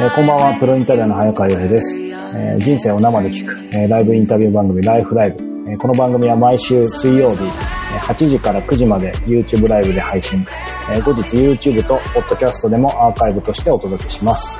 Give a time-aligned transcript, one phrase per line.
[0.00, 5.50] えーこんばんは、プロインタビューの早川洋平です、えー人生を生で聞く、えーライブインタビュー番組ライフライブ。
[5.70, 10.44] えこの番組は毎週水曜日、え8時から9時まで YouTube ライブで配信。
[10.92, 14.58] え後日 YouTube と Podcast でもアーカイブとしてお届けします。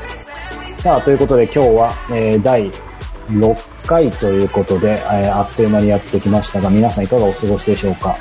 [0.78, 2.70] さあ、ということで今日は、え第
[3.30, 8.14] 6回ということで、えあっという間にやってきましたが、皆さんいかがお過ごしでしょうか？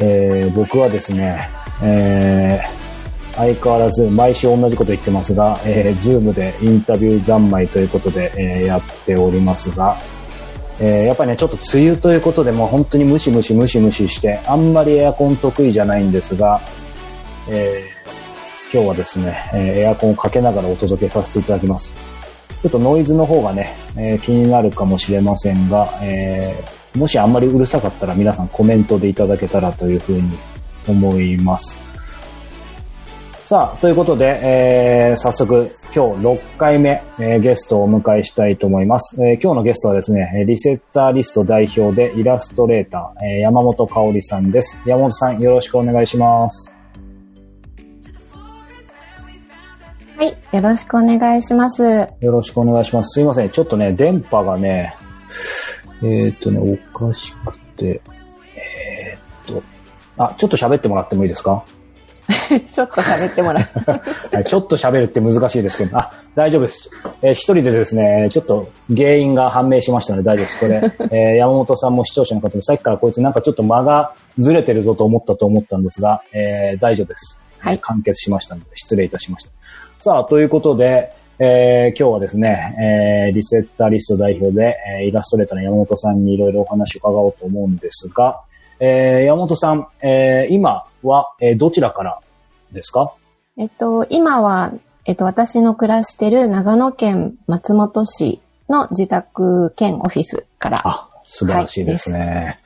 [0.00, 1.48] え僕はですね、
[1.82, 2.77] えー
[3.38, 9.96] 相変わらず毎週同じこと言ってますが、えー、ズームでインタビュー三昧ということで、えーやっておりますが、
[10.80, 16.60] えーやっぱりね、ちょっと梅雨ということで、もう本当にムシムシムシムシして、あんまりエアコン得意じゃないんですが、
[17.48, 17.98] えー
[18.70, 21.90] 今日はですね、えエアコンをかけながらお届けさせていただきます。
[22.60, 30.36] ちょっとノイズの方がね、え気になるかもしれませんが、えーもしあんまりうるさかったら皆さんコメントでいただけたらというふうに
[30.88, 31.87] 思います。
[33.48, 39.16] さあ、ということで、えー早速、今日6回目、えーゲストをお迎えしたいと思います。
[39.22, 44.82] えー今日のゲストはですね、えーリセッターリスト代表でイラストレーター、えー山本香織さんです。
[44.84, 46.74] 山本さん、よろしくお願いします。
[50.18, 50.36] はい。
[50.52, 51.82] よろしくお願いします。
[51.82, 53.14] よろしくお願いします。
[53.14, 53.50] すいません。
[53.50, 54.94] ちょっとね、電波がね、
[56.02, 58.02] えーっとね、おかしくて、
[58.54, 59.62] えーっ
[60.16, 61.64] と、あ、ちょっと喋ってもらってもいいですか？
[62.70, 63.90] ちょっと喋ってもらう。
[64.34, 66.90] はい、ちょっと喋るって難しいですけど、あ、大丈夫です。
[67.22, 70.58] えー一人でですね、ちょっと原因が判明しましたので大丈夫です。
[70.60, 77.40] これ、 えー山本さんも視聴者の方もさっきからこいつなんかちょっと間がずれてるぞと思ったと思ったんですが、えー大丈夫です。
[77.60, 79.52] はい完結しましたので、失礼いたしました。
[80.00, 88.40] さあ、ということで、えー今日はですね、えーリセッターリスト代表で、えーイラストレーターの山本さんにいろいろお話を伺おうと思うんですが、
[88.80, 92.20] えー山本さん、えー今は、えーどちらから
[92.72, 93.12] ですか？
[93.56, 94.72] えっと、今は、
[95.04, 100.80] えっと、私の暮らしてる長野県松本市の自宅兼オフィスから。
[100.84, 102.60] あ、素晴らしいですね。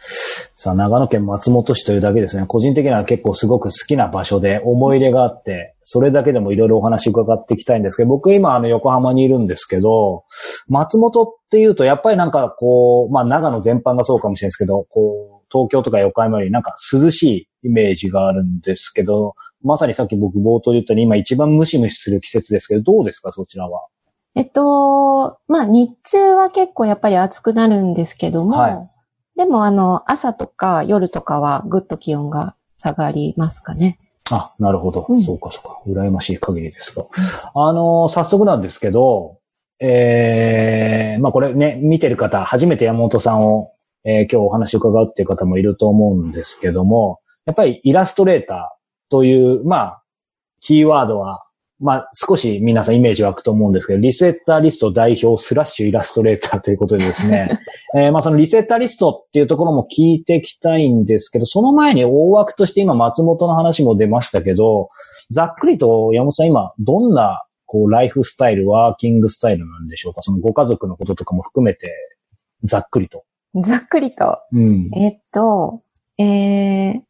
[0.56, 2.44] さあ、長野県松本市というだけですね。
[2.46, 10.24] 個人的には結構すごく好きな場所で思い入れがあって、それだけでもいろいろお話伺っていきたいんですけど、僕今あの横浜にいるんですけど、
[10.68, 17.22] 松本っていうとやっぱりなんかこう、まあ長野全般がそうかもしれないですけど、こう、東京とか横浜よりなんか涼し
[17.62, 23.86] いイメージがあるんですけど、まさにさっき僕冒頭で言ったように今一番ムシムシする季節ですけど、どうですかそちらは？
[24.34, 28.88] えっと、まあ、日中は結構やっぱり暑くなるんですけども、はい
[29.34, 33.98] でもあの、朝とか夜とかはぐっと気温が下がりますかね。
[34.30, 35.06] あ、なるほど。
[35.08, 36.00] うんそうか、そうか。
[36.00, 37.06] 羨ましい限りですが。
[37.54, 39.38] あのー早速なんですけど、
[39.80, 43.72] えー、まあこれね、見てる方、初めて山本さんを、
[44.04, 50.02] えー今日お話を伺うっていう方もいると思うんですけども、やっぱりイラストレーターという、まあ、
[50.60, 51.44] キーワードは、
[51.80, 57.58] まあ少し皆さんイメージ湧くと思うんですけど、リセッターリスト代表スラッシュイラストレーターということでですね、
[57.98, 64.90] えーまあそのリセッターリストっていうところも聞いていきたいんですけど、その前に大枠として今松本の話も出ましたけど、
[65.30, 70.22] ざっくりと山本さん今どんなこうライフスタイル、ワーキングスタイルなんでしょうか？
[70.22, 71.88] そのご家族のこととかも含めて、
[72.62, 73.24] ざっくりと。
[73.60, 74.38] ざっくりと。
[74.52, 74.90] うん。
[74.94, 75.82] えっと、
[76.18, 77.02] えー、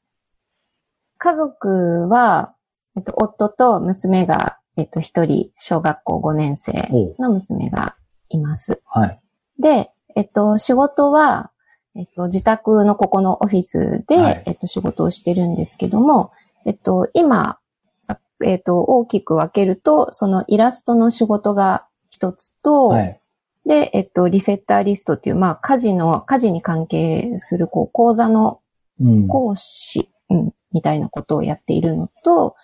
[1.19, 2.55] 家族は、
[2.97, 6.89] えっと、夫と娘が、えっと、一人、小学校5年生
[7.19, 7.97] の娘が
[8.29, 8.83] います。
[8.87, 9.21] はい。
[9.61, 11.53] で、えっと、仕事は、
[11.95, 16.33] えっと、自宅のここのオフィスで、はいえっと、仕事をしてるんですけども、
[16.67, 17.59] えっと、今、
[18.03, 23.22] さえっと、大きく分けると、そのイラストの仕事が一つと、はい。
[23.67, 28.61] で、えっと、リセッターリストっていう、まあ、家事の、家事に関係する、こう、講座の
[29.01, 29.29] うん。
[29.29, 32.57] 講師、うん、みたいなことをやっているのと、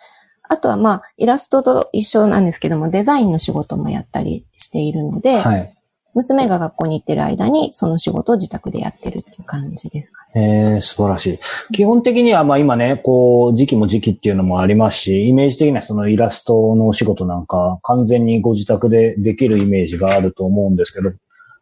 [0.42, 5.74] あとはまあ、イラストと一緒なんですけども、デザインの仕事もやったりしているので、はい。
[6.18, 10.74] 娘が学校に行ってる間に、その仕事を自宅でやってるっていう感じですかね。
[10.74, 11.38] えー、素晴らしい。
[11.72, 21.12] 基本的には、まあ今ね、こう、時期も時期っていうのもありますし、イメージ的にはそのイラストのお仕事なんか、完全にご自宅でできるイメージがあると思うんですけど、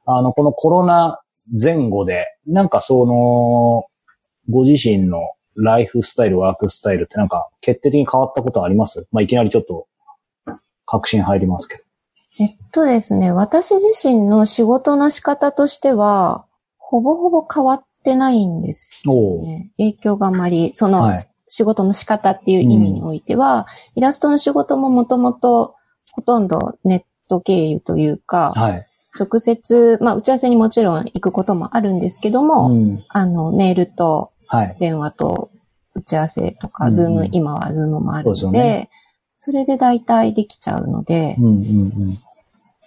[0.07, 1.21] あの、このコロナ
[1.53, 3.85] 前後で、なんかその、
[4.49, 5.21] ご自身の
[5.55, 9.07] ライフスタイル、ワークスタイルってなんか決定的に変わったことあります？
[9.11, 9.87] まあいきなりちょっと、
[10.87, 11.86] 確信入りますけど。
[12.39, 16.47] えっとですね、私自身の仕事の仕方としては、
[16.79, 19.03] ほぼほぼ変わってないんです
[19.43, 19.71] ね。
[19.79, 25.77] 影響があまり、その、はい仕事の仕方っていう意味においては、イラストの仕事ももともと
[26.13, 28.87] ほとんどネット経由というか、はい。
[29.19, 33.05] 直接、まあ打ち合わせにもちろん行くこともあるんですけども、うん。
[33.09, 34.77] あの、メールとはい。
[34.79, 35.51] 電話と
[35.95, 38.91] 打ち合わせとか、うんズーム、今はズームもあるので、
[39.39, 41.55] それで大体できちゃうので、うんうんう
[42.13, 42.19] ん。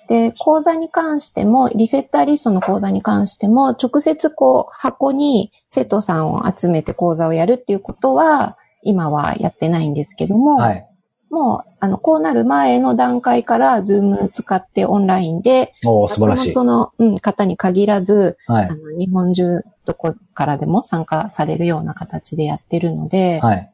[0.09, 10.85] で、講座に関しても、リセッターリストの講座に関しても、直接こう、箱に生徒さんを集めて講座をやるっていうことは、今はやってないんですけども、はい。
[11.29, 16.53] もう、あの、こうなる前の段階から、ズーム使ってオンラインで、おー素晴らしい。
[16.55, 18.75] の、うん、方に限らず、はいあ。
[18.75, 23.71] の、日本中どこからでも参加されるような形でやってるので、はい。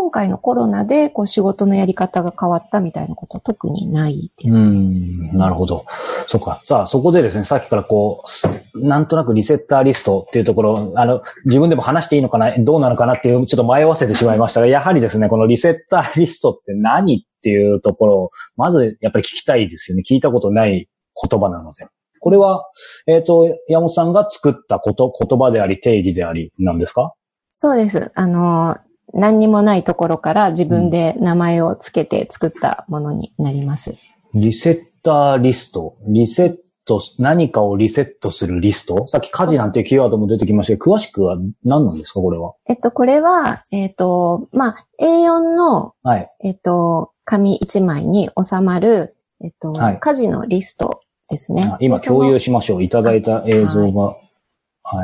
[0.00, 4.54] 今回のコロナでこう仕事のやり方が変わったみたいなことは特にないです。
[4.54, 5.84] うーん、なるほど。
[6.28, 6.62] そっか。
[6.64, 20.04] さあ、そこでですね、さっきからこうす、なんとなくリセッターリストっていうところ、あの、自分でも話していいのかな、どうなのかなっていう、ちょっと迷わせてしまいましたが、やはりですね、このリセッターリストって何っていうところを、まずやっぱり聞きたいですよね。
[20.08, 20.88] 聞いたことない
[21.28, 21.86] 言葉なので。
[22.20, 22.64] これは、
[23.08, 27.12] えっ、と、山本さんが作ったこと、言葉であり、定義であり、なんですか？
[27.50, 28.12] そうです。
[28.14, 28.76] あの、
[29.14, 33.94] 何にもないところから自分で名前をつけて作ったものになります。
[34.34, 35.96] リセッターリスト。
[36.06, 39.06] リセット、何かをリセットするリスト？
[39.08, 42.20] さっき家事なんてキーワードも出てきましたけど、詳しくは何なんですか？
[42.20, 42.54] これは。
[42.66, 46.30] えっと、これは、えっと、まあ、A4 の、はい。
[46.40, 51.76] えっと、紙1枚に収まる、えっと、はい家事のリストですねあ。
[51.80, 52.82] 今共有しましょう。
[52.82, 54.16] いただいた映像が、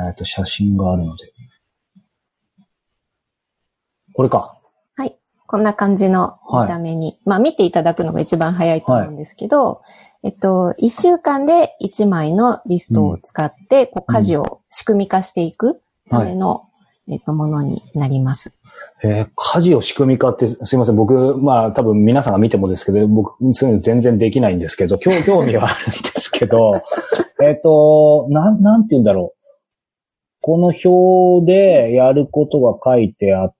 [0.09, 1.34] えっと、写真があるので。
[4.15, 4.59] これか。
[4.97, 5.19] はい。
[5.47, 9.83] こんな感じの見た目に、まあ見ていただくのが一番早いと思うんですけど、
[10.23, 16.69] えっと、一週間で一枚のリストを使って、こう家事を仕組み化していくための、
[17.09, 18.57] えっと、ものになります。
[19.03, 20.97] えー家事を仕組み化って、すいません。
[20.97, 26.83] 僕、まあ多分皆さんが見てもですけど、僕、そういうの全然できないんですけど、興 興味はあるんですけど、
[27.43, 29.45] えっと、なん、なんて言うんだろう。
[30.41, 33.57] この表でやることが書いてあって、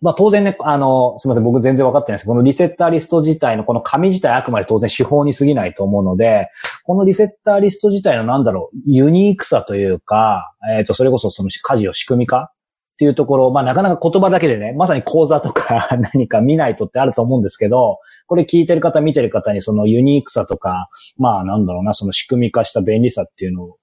[0.00, 2.26] まあ当然ね、あの、すみません、僕全然分かってないです。
[2.26, 6.50] このリセッターリスト自体のこの紙自体あくまで当然手法に過ぎないと思うので、
[6.84, 17.98] このリセッターリスト自体のなんだろう、ユニークさというか、えっ、と、それこそその家事を仕組み化っていうところ、まあなかなか言葉だけでね、まさに講座とか 何か見ないとってあると思うんですけど、
[18.28, 23.76] これ聞いてる方、見てる方にそのユニークさとか、まあなんだろうな、その仕組み化した便利さっていうのを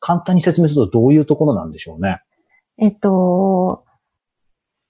[0.00, 2.22] 簡単に説明するとどういうところなんでしょうね。
[2.82, 3.84] えっと、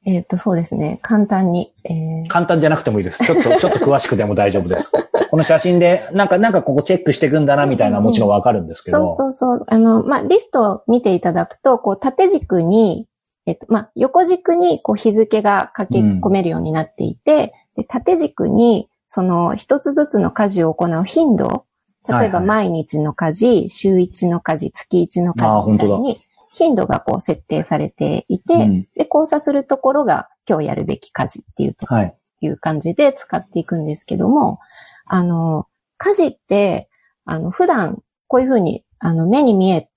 [0.06, 0.98] えっと、そうですね。
[1.02, 1.74] 簡単に。
[1.84, 3.22] えー簡単じゃなくてもいいです。
[3.22, 4.90] ちょっと、ちょっと詳しくでも大丈夫です。
[5.30, 9.08] この写真で、なんか、なんかここチェックしていくんだな、みたいなもちろんわかるんですけど。
[9.08, 9.64] そうそうそう。
[9.68, 13.08] あの、まあ、リストを見ていただくと、こう、縦軸に、
[13.44, 21.64] えっと、まあ、横軸に、こう、日付が書き込めるようになっていて、で縦軸に、その、一つずつの家事を行う頻度、
[22.08, 26.16] 例えばはいはい毎日の家事、週1の家事、月1の家事みたい本に、
[26.52, 28.82] 頻度がこう設定されていて、うん。
[28.94, 32.16] で、交差するところが今日やるべき家事っていうとはい。
[32.40, 34.58] いう感じで使っていくんですけども、
[35.06, 35.66] あの、
[35.96, 36.88] 家事って、
[37.24, 39.88] あの、普段こういうふうに、あの、目に見え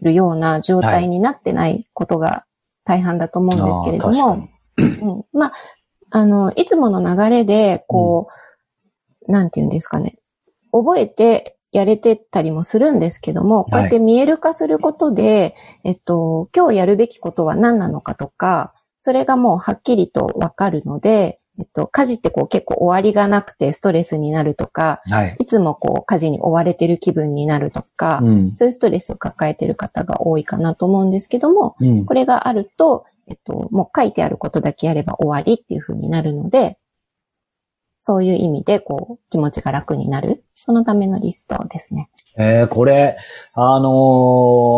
[0.00, 2.46] るような状態になってないことが
[2.84, 5.52] 大半だと思うんですけれどもうん、まあ、
[6.10, 8.28] あの、いつもの流れで、こ
[9.26, 10.18] う、なんて言うんですかね、
[10.72, 25.36] 覚えてやれてたりもするんですけども、こうやって見える化することで、えっと、今日やるべきことは何なのかとか、それがもうはっきりとわかるので、えっと、家事ってこう結構終わりがなくてストレスになるとか、はい。
[25.38, 28.56] いつもこう家事に追われてる気分になるとか、うん。
[28.56, 32.04] そういうストレスを抱えてる方が多いかなと思うんですけども、うん。
[32.04, 36.78] これがあると、えっと、もう書いてあることだけやれば終わりっていう風になるので、
[38.04, 40.44] そういう意味で、こう、気持ちが楽になる。
[40.54, 42.10] そのためのリストですね。
[42.36, 43.16] えー、これ、
[43.54, 43.90] あの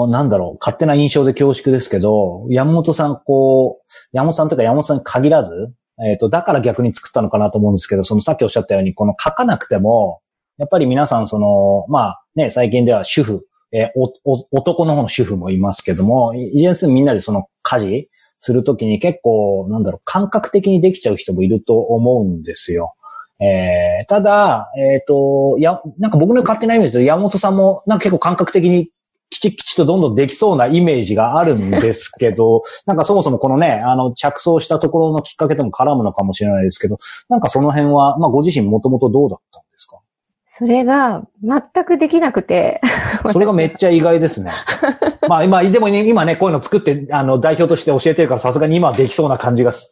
[0.09, 5.73] ーなんだろう、勝手な印象で恐縮ですけど、山本さん、こう、山本さんというか山本さんに限らず、
[6.07, 10.21] えっ、と、だから逆に作ったのかなと思うんですけど、そのさっきおっしゃったように、この書かなくても、
[10.59, 22.95] やっぱり皆さん、その、まあね、最近では主婦、えーお、お、男の方の主婦もいますけども、いいずれにせよみんなでその家事するときに結構、なんだろう、感覚的にできちゃう人もいると思うんですよ。
[23.41, 28.91] えーただ、えっ、と、や、なんか僕の勝手なイメージで山本さんもなんか結構感覚的に
[29.31, 36.99] きちきちとどんどんできそうなイメージがあるんですけど、 なんかそもそもこのね、あの、着想したところのきっかけとも絡むのかもしれないですけど、
[37.31, 39.99] なんかその辺は、まあご自身もともとどうだったんですか？
[40.47, 42.81] それが全くできなくて。
[43.33, 44.51] それがめっちゃ意外ですね。
[45.29, 49.91] まあ今、でもね、今ね、こういうの作って、あの、代表として教えてるからさすがに今はできそうな感じがす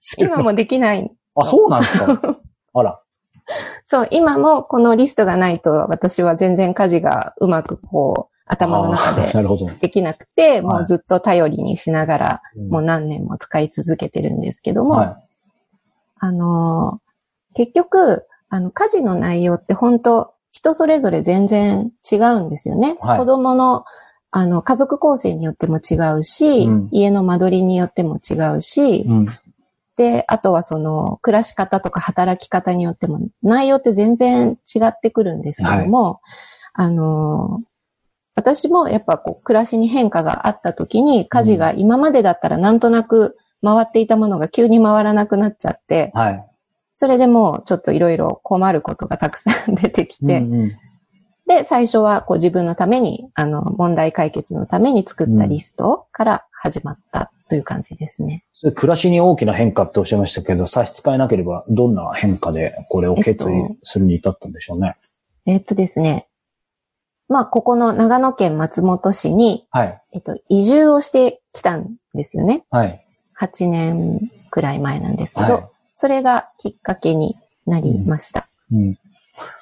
[0.00, 1.10] する今もできない。
[1.34, 2.38] あ、そうなんですか？
[2.80, 3.00] あら。
[3.86, 9.78] そう、今もこのリストがないと私は全然家事がうまくこう、頭の中で。
[9.80, 15.20] できなくて、もはいうずっと頼りにしながら、うんもう何年も使い続けてるんですけども、は
[16.18, 17.00] あの、
[17.54, 22.96] 結局、あの、家事の内容って本当人それぞれ全然違うんですよね。
[23.00, 23.84] はい子供の、
[24.30, 29.28] あの、家族構成によっても違うし、うん家の間取りによっても違うし、うん。
[29.98, 36.20] で、あとはその、暮らし方とか働き方によっても、内容って全然違ってくるんですけども、
[36.72, 37.62] あの、
[38.36, 46.46] 私もやっぱこう、暮らしに変化があった時に、家事が今までだったらなんとなく回っていたものが急に回らなくなっちゃって、はい。
[46.96, 50.68] それでもうちょっといろいろ困ることがたくさん出てきて、うんうん。
[51.48, 58.44] で、最初はこう自分のために、あの、問題解決のために作ったリストから始まったという感じですね。
[58.74, 64.96] 暮らしに大きな変化っておっしゃいましたけど、差し支えなければどんな変化でこれを決意するに至ったんでしょうね。
[65.46, 66.28] えっとですね。
[67.28, 70.02] まあ、ここの長野県松本市に、はい。
[70.12, 72.64] えっと、移住をしてきたんですよね。
[72.70, 73.04] はい。
[73.38, 75.64] 8年くらい前なんですけど、はい
[76.00, 77.36] それがきっかけに
[77.66, 78.48] なりました。
[78.72, 78.98] うん。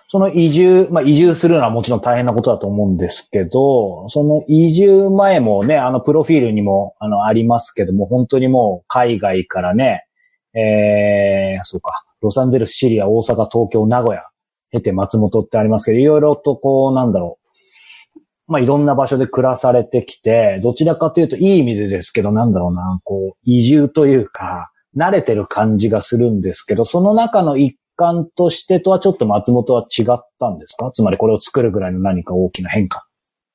[0.08, 10.06] その移住、まあ移住するのはもちろん大変なことだと思うんですけど、その移住前もね、あのプロフィールにもあのありますけども、本当にもう海外からね、
[10.54, 14.22] えー、そうか、ロサンゼルス、シリア、大阪、東京、名古屋、
[14.70, 18.20] 経て松本ってありますけど、いろいろとこう、なんだろう。
[18.48, 30.90] まあ、いろんな場所で暮らされてきて、どちらかというといい意味でですけど、なんだろうな、こう、移住というか、慣れてる感じがするんですけど、その中の一環としてとはちょっと松本は違ったんですか？
[30.92, 33.06] つまりこれを作るぐらいの何か大きな変化。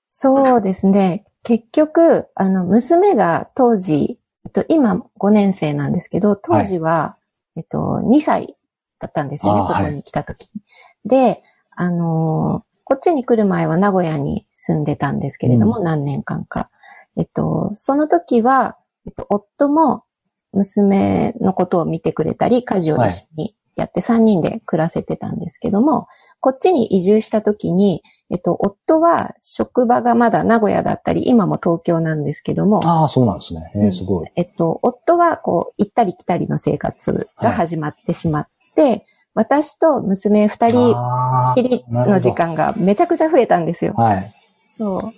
[0.10, 1.25] そうですね。
[1.43, 7.17] 結局、あの、娘が当時、えっと、今5年生なんですけど、当時は、
[7.55, 8.55] えっと、2歳
[9.00, 10.62] だったんですよね、ここに来た時に。
[11.05, 11.43] で、
[11.75, 16.69] あのーこっちに来る前は名古屋に住んでたんですけれども、何年間か。
[17.15, 20.03] えっと、その時は、えっと、夫も
[20.51, 26.07] 娘のことを見てくれたり、家事を一緒にやって3人で暮らせてたんですけども、
[26.39, 33.71] こっちに移住した時に、えっと、夫は職場がまだ名古屋だったり、今も東京なんですけども、ああ、そうなんですね。
[33.75, 34.31] えー、すごい。
[34.35, 43.93] えっと、夫はこう、行ったり来たりの生活が始まってしまって、私と娘二人あきりの時間がめちゃくちゃ増えたんですよ。
[43.97, 44.33] ーはい。
[44.77, 45.13] そ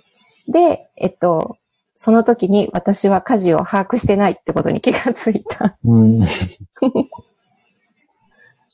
[0.48, 0.52] う。
[0.52, 1.56] で、えっと、
[1.96, 5.76] その時に私は家事を把握してないってことに気がついた。
[5.84, 6.24] うん。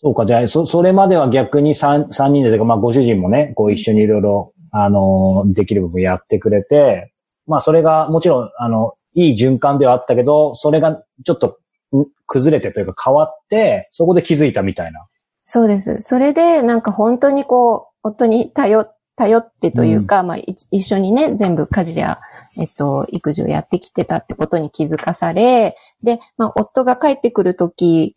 [0.02, 7.12] そうか、じゃあ、そ、それまでは逆に三、三人で、というかまあ、ご主人もね、こう一緒にいろいろ、あの、できる部分やってくれて、
[7.46, 11.58] まあ、それが、もちろん、あの、いい循環ではあったけど、それがちょっと、
[11.94, 15.06] ん崩れてというか変わって、そこで気づいたみたいな。
[15.44, 16.00] そうです。
[16.00, 22.20] それで、なんか本当にこう、夫に頼、頼ってというか、まあ、い一緒にね、全部家事や、
[22.56, 28.16] えっと、育児をやってきてたってことに気づかされ、で、まあ、夫が帰ってくる時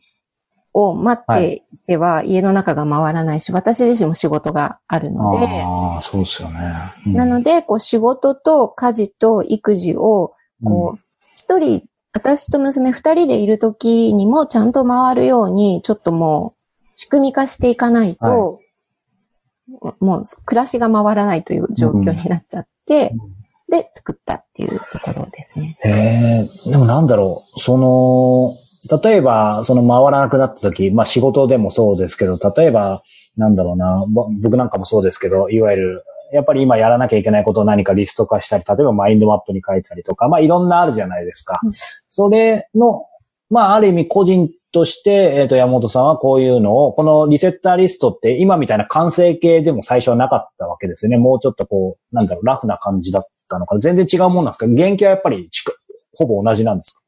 [0.74, 1.74] を待ってい。
[1.86, 6.94] ては、家の中が回らないし、私自身も仕事があるので、ああ、そうですよね。
[7.06, 7.13] うん。
[7.13, 11.00] なので、こう、仕事と家事と育児を、こう、
[11.36, 18.60] 一人、私と娘二人でいる時にもちゃんと回るように、ちょっともう、仕組み化していかないと、
[20.00, 23.13] もう暮らしが回らないという状況になっちゃって、
[23.70, 25.77] で、作ったっていうところですね。
[25.84, 25.89] へ
[26.68, 28.58] え、でもなんだろう、その、
[29.04, 33.04] 例えば、その回らなくなった時、まあ仕事でもそうですけど、例えば、
[33.38, 41.60] なんだろうな、ぼ僕なんかもそうですけど、いわゆる、やっぱり今やらなきゃいけないことを何かリスト化したり、例えばマインドマップに書いたりとか、まあいろんなあるじゃないですか。
[41.63, 41.72] うん
[42.10, 43.06] それの、
[43.50, 45.12] まあある意味個人として、
[45.42, 51.18] えっ、と、山本さんはこういうのを、このリセッターリストって今みたいな完成形でも最初はなかったわけですよね。
[51.18, 53.82] もうちょっとこう、なんだろう、ラフな感じだったのかな。
[53.82, 54.66] 全然違うもんなんですか？
[54.68, 55.72] 原型はやっぱり近
[56.16, 57.02] ほぼ同じなんですか？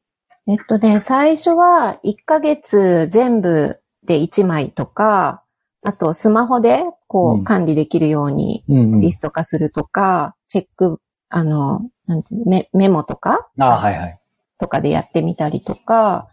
[0.48, 5.42] えっとね、最初は1ヶ月全部で1枚とか、
[5.82, 14.18] あとスマホでこうんう管理できるようにうんリスト化するとか、チェック、あの、なんていうのメメモとかああ、はいはい。
[14.58, 16.28] とかでやってみたりとか、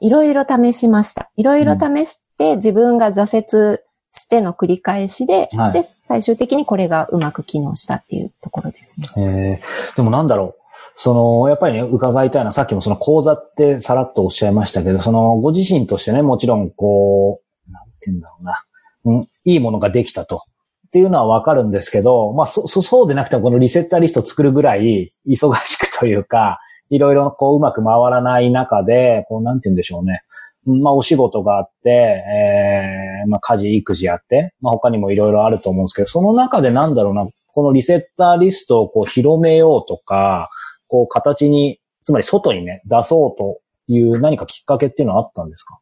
[0.00, 1.30] いろいろ試しました。
[1.36, 9.08] いろいろ試して自分が挫折しての繰り返しで、はいで、最終的にこれがうまく機能したっていうところですね。
[9.16, 9.62] ええ
[9.96, 10.65] でもなんだろう。
[10.96, 18.64] その、やっぱりね、伺いたいのは、さっきもその講座ってさらっとおっしゃいましたけど、その、ご自身としてね、もちろん、こう、なんて言うんだろうな、
[19.04, 20.42] うん、いいものができたと。
[20.86, 26.58] っていうのはわかるんですけど、まあ、そ、そそうでなくても、このリセッターリスト作るぐらい、忙しくというか、
[26.90, 30.22] いろいろこう、うまく回らない中で、こう、なんて言うんでしょうね。
[30.66, 40.50] まあ、お仕事があって、えー、まあ、家事、育児やって、まあ、他にもいろいろあると思うんですけど、その中でなんだろうな、このリセッターリストをこう広めようとか、
[40.88, 45.80] こう形に、つまり外にね、出そうという何かきっかけっていうのはあったんですか？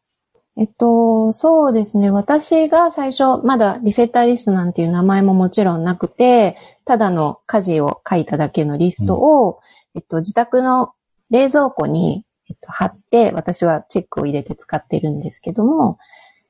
[0.57, 2.13] えっと、そうですね。
[2.13, 10.93] 私が最初、まだリセッターリストなんていう名前ももちろんなくて、ただの家事を書いただけのリストを、うん、えっと、自宅の
[11.31, 15.99] 冷蔵庫に、えっと、貼って、私はチェックを入れて使ってるんですけども、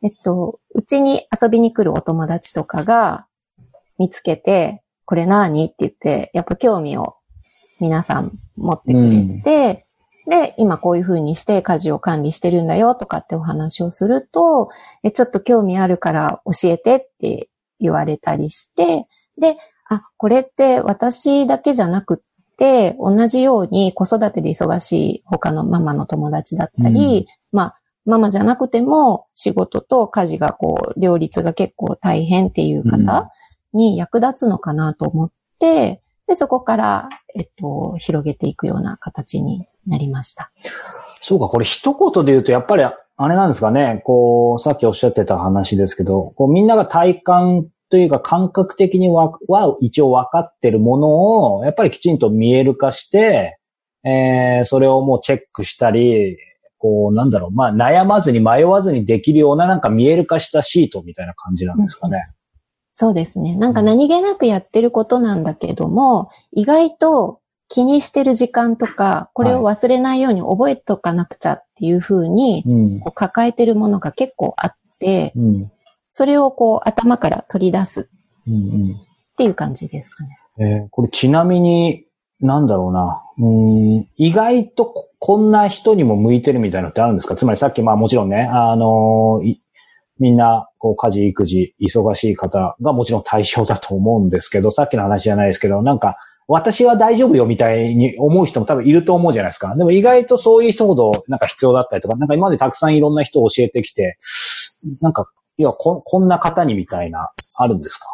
[0.02, 3.26] えっと、うちに遊びに来るお友達とかが
[3.96, 5.66] 見つけて、これ何？
[5.66, 7.16] って言って、やっぱ興味を
[7.80, 9.87] 皆さん持ってくれて、
[10.26, 14.70] で、今こういう風にして家事を管理してるんだよとかってお話をすると、
[15.02, 19.06] え、ちょっと興味あるから教えてって言われたりして、
[19.38, 19.58] で、
[19.88, 33.30] あ、これって私だけじゃなくって、同じように子育てで忙しい他のママの友達だったり、うん、まあ、ママじゃなくても仕事と家事がこう、両立が結構大変っていう方
[33.74, 40.50] に役立つのかなと思って、で、そこから、えっと、広げていくような形になりました。
[41.20, 53.58] そうか、これ一言で言うと、やっぱり、あれなんですかね、こう、さっきおっしゃってた話ですけど、こうみんなが体感というか感覚的には、は一応分かってるものを、やっぱりきちんと見える化して、
[54.04, 56.36] えー、それをもうチェックしたり、
[56.78, 62.26] こう、なんだろう、まあ悩まずに迷わずにできるようななんか見える化したシートみたいな感じなんですかね。
[62.28, 62.43] うん
[62.94, 63.56] そうですね。
[63.56, 72.62] なんか何気なくやってることなんだけども、意外と気にしてる時間とか、これを忘れないように覚えとかなくちゃっていうふうに、
[73.02, 75.72] こう抱えてるものが結構あって、うん、
[76.12, 78.00] それをこう頭から取り出す。
[78.02, 80.38] っていう感じですかね。
[80.58, 82.04] えー、これちなみに、
[82.40, 83.22] なんだろうな。
[83.38, 87.34] うん意外とこんな人にも向いてるみたいなのってあるんですか？
[87.34, 89.56] つまりさっきまあもちろんね、あのー、
[90.21, 99.74] みんな、こう、家事、育児、忙しい方がもちろん対象だと思うんですけど、さっきの話じゃないですけど、なんか、私は大丈夫よみたいに思う人も多分いると思うじゃないですか。
[99.77, 104.18] でも意外とそういう人ほどなんか必要だったりとか、なんか今までたくさんいろんな人を教えてきて、
[105.00, 108.07] なんか、いや、こ、こんな方にみたいな、あるんですか？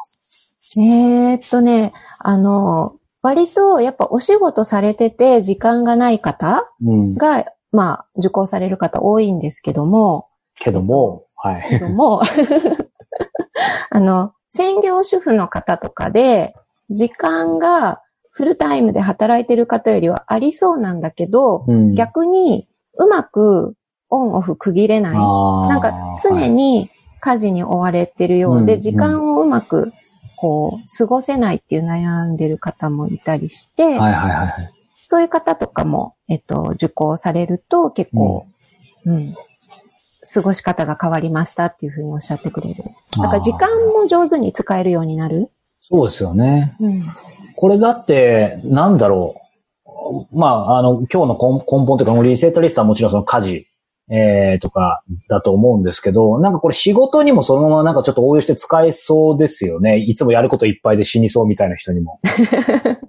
[0.81, 10.29] えー、っとね、あの、割とやっぱお仕事されてて時間がない方が、うん、まあ、受講される方多いんですけども。
[10.61, 11.69] けども、はい。
[11.69, 12.23] けども、
[13.91, 16.55] あの、専業主婦の方とかで、
[16.91, 23.75] 時間がフルタイムで働いてる方よりはありそうなんだけど、うん、逆にうまく
[24.09, 25.13] オンオフ区切れない。
[25.15, 29.93] なんか常に家事に追われてるようで、はい、時間をうまく
[30.37, 34.73] こう過ごせないっていう悩んでる方もいたりして、はいはいはい、
[35.07, 38.47] そういう方とかも、えっと、受講されると結構、
[39.05, 39.37] うん、うん、
[40.33, 42.85] 過ごし方が変わりましたっていうふうにおっしゃってくれる。
[43.21, 45.51] だから時間も上手に使えるようになる？
[45.81, 46.77] そうですよね。
[46.79, 47.03] うん、
[47.57, 49.37] これだって、なんだろ
[49.87, 50.39] う。
[50.39, 53.67] まあ、あの、今日の根本というか、リセットリストはもちろんその家事、
[54.13, 59.99] えー、とかだと思うんですけど、なんかこれ仕事にもそのままなんかちょっと応用して使えそうですよね。
[59.99, 62.21] いつもやることいっぱいで死にそうみたいな人にも。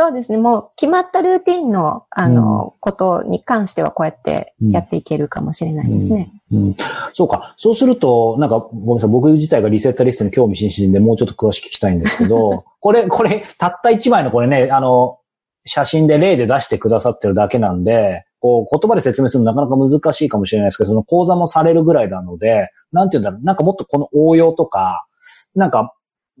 [0.00, 0.38] そうですね。
[0.38, 6.30] もう決まったルーティンの、あの、うん、ことに関してはこうやってやっていけるかもしれないですね。
[6.52, 6.76] うん、うん、
[7.14, 7.56] そうか。
[7.58, 9.10] そうすると、なんか、ごめんなさい。
[9.10, 15.18] 僕自体がリセットリストに興味津々でもうちょっと詳しく聞きたいんですけど、 これ、これ、たった一枚のこれね、あの、
[15.66, 23.44] 写真で例で出してくださってるだけなんで、こう、言葉で説明するのなかなか難しいかもしれないですけど、その講座もされるぐらいなので、なんて言うんだろう。
[23.44, 25.06] なんかもっとこの応用とか、
[25.56, 25.92] なんか、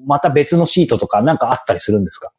[0.06, 2.30] また別のシートとかなんかあったりするんですか？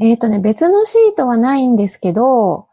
[0.00, 2.66] えっ、ー、とね、別のシートはないんですけど、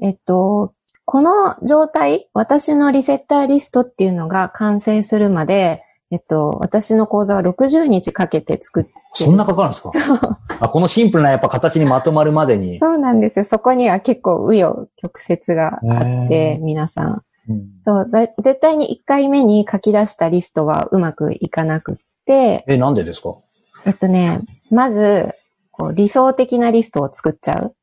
[0.00, 8.92] えっと、この状態、私のリセッターリストっていうのが完成するまで、えっと、私の講座は60日かけて作って。
[9.14, 9.90] そんなかかるんですか？
[10.60, 12.78] あこのシンプルなやっぱ形にまとまるまでに。
[12.80, 13.44] そうなんですよ。
[13.44, 17.22] そこには結構紆余曲折があって、皆さん。
[17.48, 22.64] うん、そう絶対に1回目に書き出したリストはうまくいかなくって。
[22.68, 23.34] え、なんでですか？
[23.84, 24.40] えっとね、
[24.70, 25.32] まず、
[25.82, 27.74] こう理想的なリストを作っちゃう？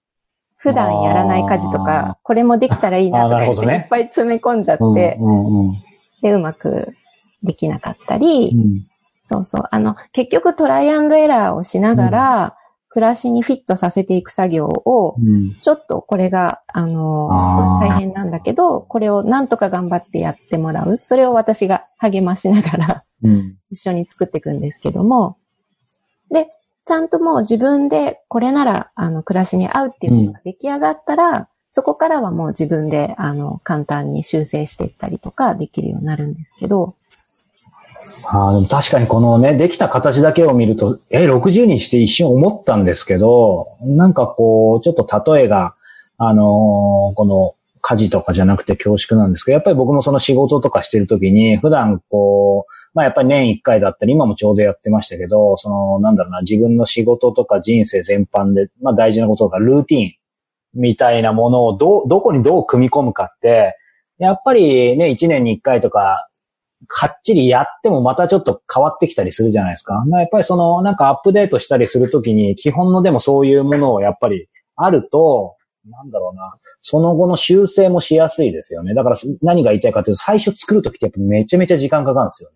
[0.57, 5.83] 普段やらない家事とか、これもできたらいいなとか、ね、いっぱい詰め込んじゃって、うんうんうん、
[6.21, 6.93] で、うまく
[7.43, 8.87] できなかったり、うん、
[9.31, 9.63] そうそう。
[9.71, 12.51] あの、結局トライアンドエラーをしながら、うん、
[12.89, 17.29] 暮らしにフィットさせていく作業を、うん、ちょっとこれが、あの
[17.81, 20.97] 大変なんだけど、これをなんとか頑張ってやってもらう。
[20.99, 23.03] それを私が励ましながら
[23.71, 25.38] 一緒に作っていくんですけども、で、
[26.89, 36.95] ちゃんともう自分でこれなら、あの、暮らしに合うっていうのが出来上がったら、うん、そこからはもう自分で、あの、簡単に修正していったりとかできるようになるんですけど。
[38.25, 45.75] あでも確かにこのね、できた形だけを見ると、え、60にして一瞬思ったんですけど、なんかこう、ちょっと例えが、
[46.17, 46.45] あのー、
[47.13, 60.13] この家事とかじゃなくて恐縮なんですけど、やっぱり僕もその仕事とかしてるときに、普段こう、まあやっぱり年一回だったり、今もちょうどやってましたけど、その、なんだろうな、自分の仕事とか人生全般で、まあ大事なこととか、ルーティン
[60.73, 63.75] みたいなものをど、どこにどう組み込むかって、
[64.17, 66.27] やっぱりね、一年に一回とか、
[66.87, 70.01] かっちりやってもまたちょっと変わってきたりするじゃないですか。
[70.11, 75.55] やっぱりその、なんかアップデートしたりするときに、基本のでもそういうものをやっぱりあると、
[75.89, 78.93] なんだろうな、その後の修正もしやすいですよね。
[78.93, 82.55] だから何が言いたいかというと、最初作るときってやっぱめちゃめちゃ時間かかるんですよね。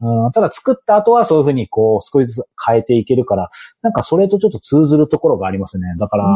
[0.00, 3.50] うん、ただ作った後はそういうふうにこう少しずつ変えていけるから、
[3.82, 5.86] なんかそれとちょっと通ずるところがありますね。
[5.98, 6.28] だから、う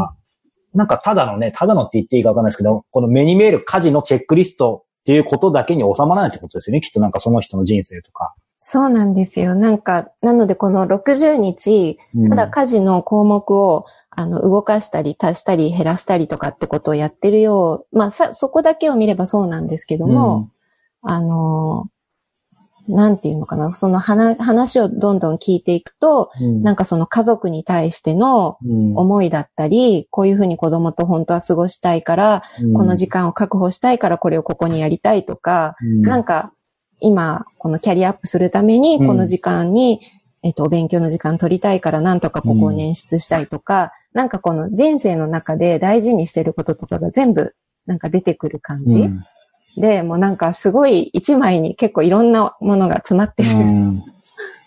[0.76, 6.80] ん、なんかただのね、ただのって言っていいかわかんないですけど、この目に見える家事のチェックリストっていうことだけに収まらないってことですよね。
[6.80, 8.34] きっとなんかその人の人生とか。
[8.60, 9.54] そうなんですよ。
[9.54, 20.50] なんか、なのでこの60日、ただ家事の項目を、あの、動かしたり、足したり、減らしたりとかってことをやってるよう、まあ、さ、そこだけを見ればそうなんですけども、
[21.02, 21.88] うん、あの、
[22.90, 28.58] なんていうのかな、その話をどんどん聞いていくと、うん、なんかその家族に対しての
[28.94, 36.52] 思いだったり、うん、こういうふうに子供と本当は過ごしたいから、うん、この時間を確保したいからこれをここにやりたいとか、なんか
[37.00, 40.00] 今、このキャリアアップするために、この時間に、
[40.42, 47.54] えっと、お勉強の時間取りたいからなんとかここを捻出したいとか、なんかこの人生の中で大事にしてることとかが全部
[47.86, 49.10] なんか出てくる感じ。
[49.76, 53.50] で、もうなんかすごい一枚に結構いろんなものが詰まってる。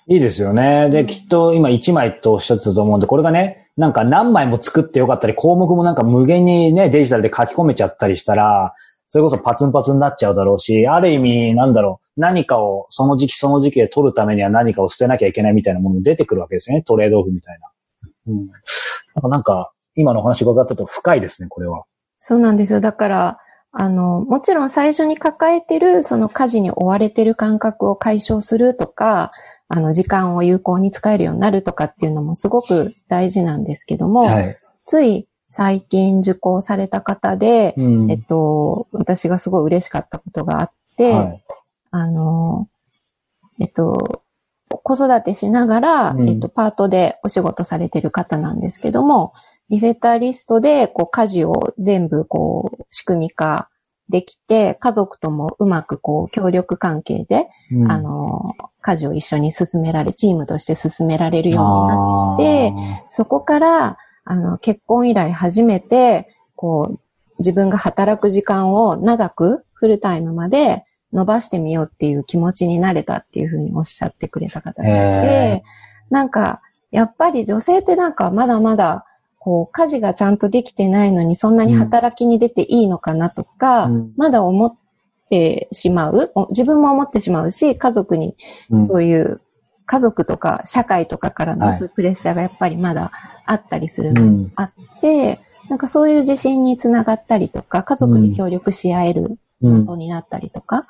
[0.08, 0.90] いいですよね。
[0.90, 8.74] で、きっと今一枚とおっしゃってたと思うんで、これがね、なんか何枚も作ってよかったり、項目もなんか無限にね、デジタルで書き込めちゃったりしたら、
[9.12, 16.84] それこそパツンパツンになっちゃうだろうし、ある意味、なんだろう、何かをその時期その時期で取るためには何かを捨てなきゃいけないみたいなものも出てくるわけですよね。
[16.84, 17.72] トレードオフみたいな。
[18.28, 18.48] うん。
[18.48, 21.84] なんかなんか、今のお話伺ったと深いですね、これは。
[22.20, 22.82] そうなんですよ。
[22.82, 23.38] だから、
[23.76, 29.32] あの、もちろん最初に抱えてる、その家事に追われてる感覚を解消するとか、
[29.68, 41.44] あの、時間を有効に使えるようになるとかっていうのもすごく大事なんですけども、はい、つい最近受講された方で、うん、えっと、私がすごい嬉しかったことがあって、はい、
[41.90, 42.70] あの、
[43.60, 44.22] えっと、
[44.70, 49.34] 子育てしながら、うん、えっと、パートでお仕事されてる方なんですけども、
[49.74, 53.72] リセッターリストで、こう、家事を全部、こう、仕組み化
[54.08, 67.00] できて、家族ともうまく、こう、協力関係で、うん、あの、家事を一緒に進められ、チームとして進められるようになって、そこから、あの、結婚以来初めて、こう、
[67.40, 75.64] 自分が働く時間を長く、フルタイムまで伸ばしてみようっていう気持ちになれたっていうふうにおっしゃってくれた方がいて、
[76.12, 79.08] なんか、やっぱり女性ってなんかまだまだ
[79.44, 84.74] こう、家事がちゃんとできてないのにそんなに働きに出ていいのかなとか、うん、まだ思っ
[85.30, 88.38] てしまう、自分も思ってしまうし、家族に
[88.88, 89.42] そういう、
[89.86, 93.12] 家族とか社会とかからのそういうプレッシャーがやっぱりまだ
[93.46, 100.88] あったりするのがあって、うん、なんかそういう自信につながったりとか、家族に協力し合えることになったりとか、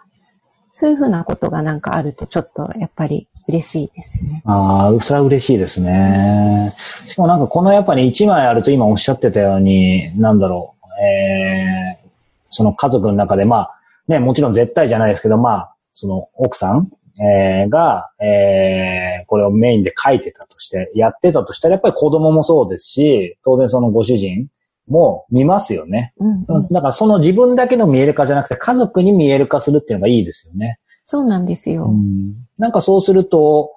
[0.74, 4.42] そういうふうなことがなんかあるとちょっとやっぱり嬉しいですね。
[4.46, 6.76] ああ、それは嬉しいですね。
[7.08, 12.08] しかもなんかこのやっぱり1枚あると今おっしゃってたように、なんだろう、えー、
[12.50, 16.90] その家族の中でまあ、ね、もちろん絶対じゃないですけど、まあ、その奥さん、
[17.22, 24.48] えー、が、えー、これをメインで書いてたとして、やってたとしたらやっぱり子供もそうですし、当然そのご主人
[24.88, 26.14] も見ますよね。
[26.18, 30.80] うん、うん、だからその自分だけの見える化じゃなくて家族に見える化するっていうのがいいですよね。
[31.06, 31.86] そうなんですよ。
[31.86, 33.72] うん、なんかそうすると、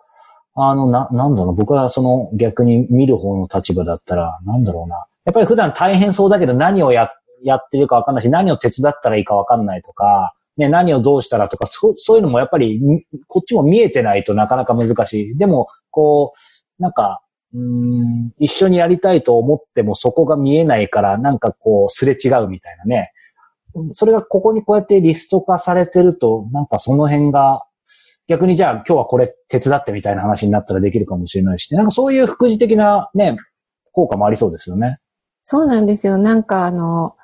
[0.54, 5.06] あの、な、なんだろう、僕はその逆に見る方の立場だったら、なんだろうな。
[5.24, 7.10] やっぱり普段大変そうだけど何をや、
[7.42, 12.80] やってるかわかんないし、何を手伝ったらいいかわかんないとか、ね、何をどうしたらとか、そう、そういうのもやっぱり、
[13.26, 15.36] こっちも見えてないとなかなか難しい。
[15.36, 16.32] でも、こ
[16.78, 17.20] う、なんか、
[17.54, 23.12] うん一緒にやりたいと思ってもそこが見えないから、なんかこう、すれ違うみたいなね。
[23.92, 27.62] それがここにこうやってリスト化されてると、なんかその辺が、
[28.28, 33.36] 逆にじゃあ今日はこれ手伝ってみたいな話になったらできるかもしれないし、なんかそういう副次的なね、
[33.92, 34.98] 効果もありそうですよね。
[35.44, 36.18] そうなんですよ。
[36.18, 37.16] なんかあの、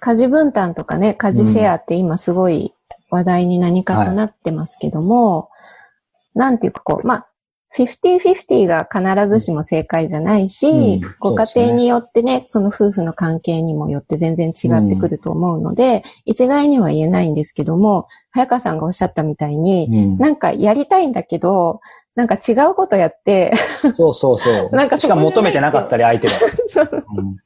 [0.00, 2.74] 家事分担とかね、家事シェアって今すごい
[3.10, 5.50] 話題に何かとなってますけども、
[6.36, 7.28] うんはい、なんていうかこう、まあ、
[7.76, 21.80] 50-50が必ずしも正解じゃないし、うんご家庭によってね、その夫婦の関係にもよって全然違ってくると思うので、一概には言えないんですけども、早川さんがおっしゃったみたいに、うんなんかやりたいんだけど、
[22.14, 23.52] なんか違うことやって、
[23.96, 24.70] そうそうそう。
[24.76, 26.34] なんかしかも求めてなかったり、相手が。
[27.18, 27.36] うん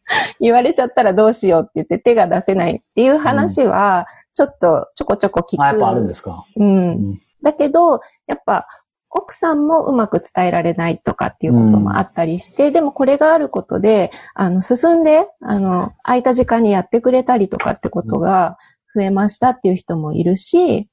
[0.41, 5.63] 言われちゃったらどうしようって言って手が出せないっていう話は、ちょっとちょこちょこ聞く。
[5.63, 6.45] あ、やっぱあるんですか。
[6.57, 6.63] う。
[6.63, 8.67] うんんだけど、やっぱ、
[9.11, 18.59] 奥さんもうまく伝えられないとかっていうこともあったりして、でもこれがあることで、あの、進んで、あの、空いた時間にやってくれたりとかってことが
[18.95, 20.89] 増えましたっていう人もいるし、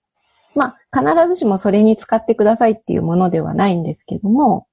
[0.53, 4.67] まあ、必ずしもそれに使ってくださいっていうものではないんですけども、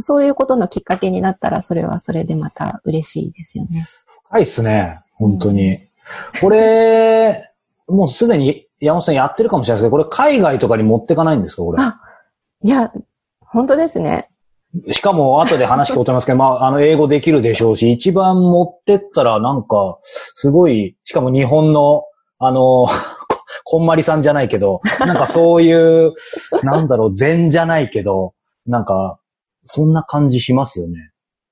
[0.00, 3.86] そういうことのきっかけになったら、それはそれでまた嬉しいですよね。
[4.28, 5.00] 深いっすね。
[5.14, 5.88] 本当に。
[6.42, 7.50] これ、
[7.86, 11.82] もうすでに山本さんやってるかもしれないですけど、これ海外とかに持ってかないんですかこれ？
[11.82, 11.98] あ
[12.62, 12.92] いや、
[13.40, 14.28] 本当ですね。
[14.90, 22.04] しかも後で話聞こうと思いますけど、まあ、あの、英語できるでしょうし、一番持ってったらなんか、すごい、しかも日本の、
[22.38, 22.86] あの、
[23.64, 26.12] こんまりさんじゃないけど、なんかそういう、
[26.62, 28.34] なんだろう、禅じゃないけど、
[28.66, 29.18] なんか、
[29.66, 31.10] そんな感じしますよね。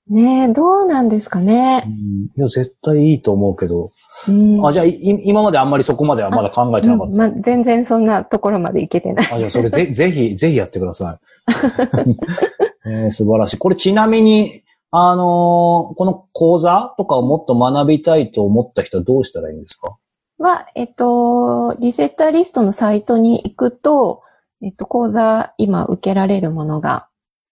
[0.08, 1.80] ねえ、どうなんですかうね。
[1.80, 3.90] ん、いや、絶対いいと思うけど。
[4.28, 7.12] うんあ、じゃあ、い今まであんまりそこまではまだ考えてなかった。
[7.12, 9.26] うんま、全然そんなところまでいけてない。
[9.32, 11.18] あ、じゃあそれぜ、 ぜひ、ぜひやってくださ
[12.06, 12.10] い。
[12.88, 13.58] えー素晴らしい。
[13.58, 15.26] これちなみに、あのー
[15.96, 19.96] この講座とかをもっと学びたいと思った人はどうしたらいいんですか？
[20.38, 24.22] は、えっと、リセッターリストのサイトに行くと、
[24.62, 27.08] えっと、講座今受けられるものが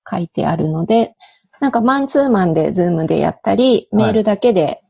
[0.08, 1.16] 書いてあるので、
[1.60, 4.82] なんかマンツーマンでズームでやったり、はいメールだけで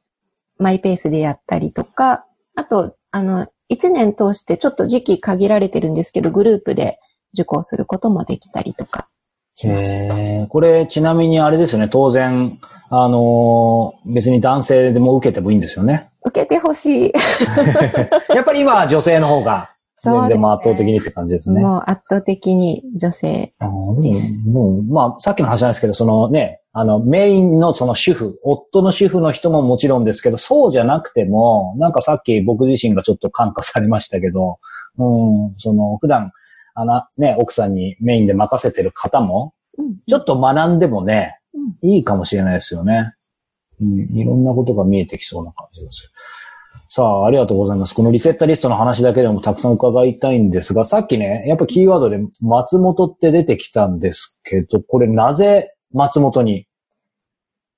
[0.59, 2.25] マイペースでやったりとか、
[2.55, 6.99] あと、あの、1年通してちょっと時期限られてるんですけど、グループで
[7.33, 9.09] 受講することもできたりとか
[9.55, 9.81] します。
[9.81, 12.59] えー、これちなみにあれですよね、当然、
[12.91, 16.09] あのー別に男性でも受けてもいいんですよね。
[16.25, 17.13] 受けてほしい。
[18.35, 19.71] やっぱり今は女性の方が、
[20.05, 21.61] 全然まあ圧倒的にって感じですね。
[21.61, 23.55] もう圧倒的に女性。
[23.59, 23.95] でも、
[24.47, 34.59] もう、まあ、さっきの話なんですけど、そのね、あの、メインのその主婦、夫の主婦の人ももちろんですけど、そうじゃなくても、なんかさっき僕自身がちょっと感化されましたけど、
[34.99, 36.33] うん、その、普段、
[36.75, 41.39] あの、ね、奥さんにメインで任せてる方も、うんちょっと学んでもね、
[41.83, 43.15] うんいいかもしれないですよね。
[43.81, 46.11] うん、いろんなことが見えてきそうな感じがする。
[46.89, 47.95] さあ、ありがとうございます。
[47.95, 56.67] このリセッタリストの話だけでもたくさん伺いたいんですが、さっきね、やっぱキーワードで松本って出てきたんですけど、これなぜ松本に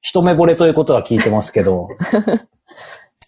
[0.01, 1.89] 一目惚れということは聞いてますけど、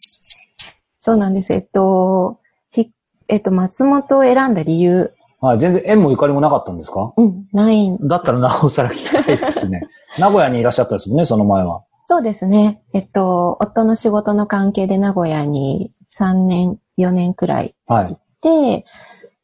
[1.01, 1.53] そうなんです。
[1.55, 2.39] えっと、
[2.71, 2.91] ひ
[3.29, 7.13] えっと、松本を選んだ理由、はい、全然縁もゆかりもなかったんですか？
[7.17, 7.97] うん、ないん。
[8.09, 9.83] だったらなおさら聞きたいですね。
[10.19, 11.83] 名古屋にいらっしゃったんですもんね、その前は。
[12.11, 12.81] そうですね。
[12.95, 18.05] えっと、夫の仕事の関係で名古屋に3年、4年くらいはい。
[18.07, 18.87] 行って、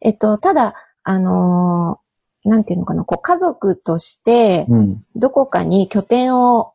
[0.00, 2.04] えっと、ただ、あのー
[2.48, 5.02] なんていうのかな、こう、家族として、うん。
[5.16, 6.72] どこかに拠点を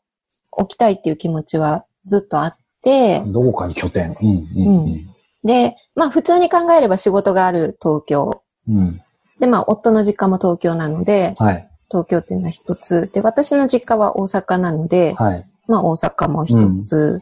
[0.52, 4.16] 置きたいっていう気持ちはずっとあって、どこかに拠点。
[4.20, 5.10] うん、うん、
[5.44, 8.42] で、まあ普通に考えれば仕事がある東京。
[8.68, 8.78] うん。
[8.78, 9.02] うん。
[9.40, 11.70] で、まあ夫の実家も東京なので、はい。
[11.88, 13.10] 東京っていうのは一つ。
[13.14, 15.50] で、私の実家は大阪なので、はい。
[15.70, 17.22] まあ大阪も一つ。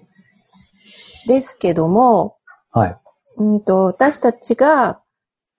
[1.28, 2.38] ですけども、
[2.72, 2.98] はい。
[3.38, 5.02] うんと、私たちが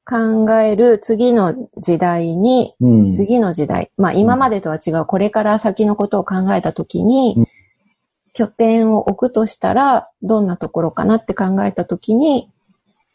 [0.04, 3.10] 考える次の時代に、うん。
[3.10, 7.46] 次の時代、まあ今までとは違う、これから先のことを考えたときに、うん
[8.34, 12.52] 拠点を置くとしたら、どんなところかなって考えたときに、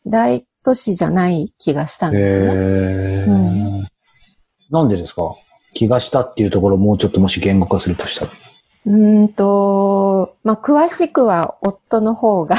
[0.05, 2.59] 大都市じゃない気がしたんですよね。
[2.59, 3.31] へーう
[3.83, 3.88] ん
[4.69, 5.36] なんでですか？
[5.73, 8.31] 気がしたっていうところをもうちょっともし言語化するとしたら。
[8.86, 12.56] うーんと、まあ、詳しくは夫の方が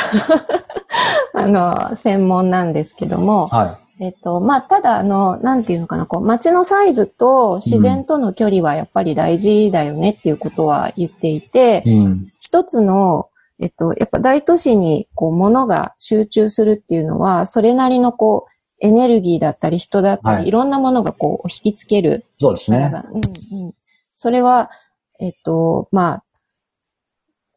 [1.35, 11.97] あの、専門なんですけども、はえっと、まあ、ただ、あの、なんていうのかな、こう、街のサイズと自然との距離はやっぱり大事だよねっていうことは言っていて、い。
[11.97, 12.33] うん。
[12.41, 13.29] 一つの、
[13.61, 22.93] えっと、やっぱ大都市に、こう、物が集中するっていうのは、それなりの、こう、エネルギーだったり、人だったり、はいい、ろんなものがこう、引きつけるそうですね。
[23.13, 23.75] うんうん。
[24.17, 24.71] それは、
[25.21, 26.25] えっと、まあ、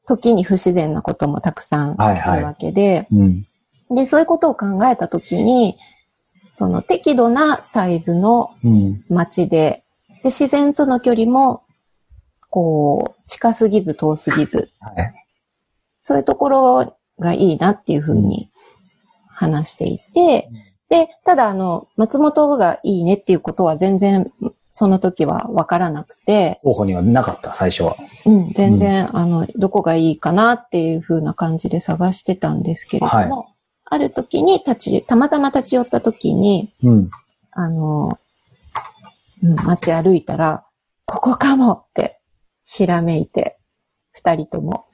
[0.05, 3.47] 時に不自然なこともたくさんあるわけで、うん。
[3.89, 5.77] で、そういうことを考えたときに、
[6.55, 9.03] その適度なサイズのうん。
[9.09, 9.83] 街で、
[10.23, 11.63] で、自然との距離も、
[12.49, 15.13] こう、近すぎず遠すぎず、はい。
[16.03, 18.49] そういうところがいいなっていうふうに
[19.27, 20.49] 話していて、
[20.89, 24.31] で、ただあの、松本がいいねっていうことは全然、
[24.79, 27.97] その時はわからなくて、候補にはなかった、最初は。
[28.27, 33.47] うん、全然、あの、どこがいいかなっていう風な感じで探してたんですけれども、
[33.85, 37.09] ある時に立ち、たまたま立ち寄った時に、うん。
[37.53, 38.19] あの、
[39.41, 40.63] うん、街歩いたら、
[41.07, 42.19] ここかもって、
[42.63, 43.57] ひらめいて、
[44.11, 44.85] 二人とも。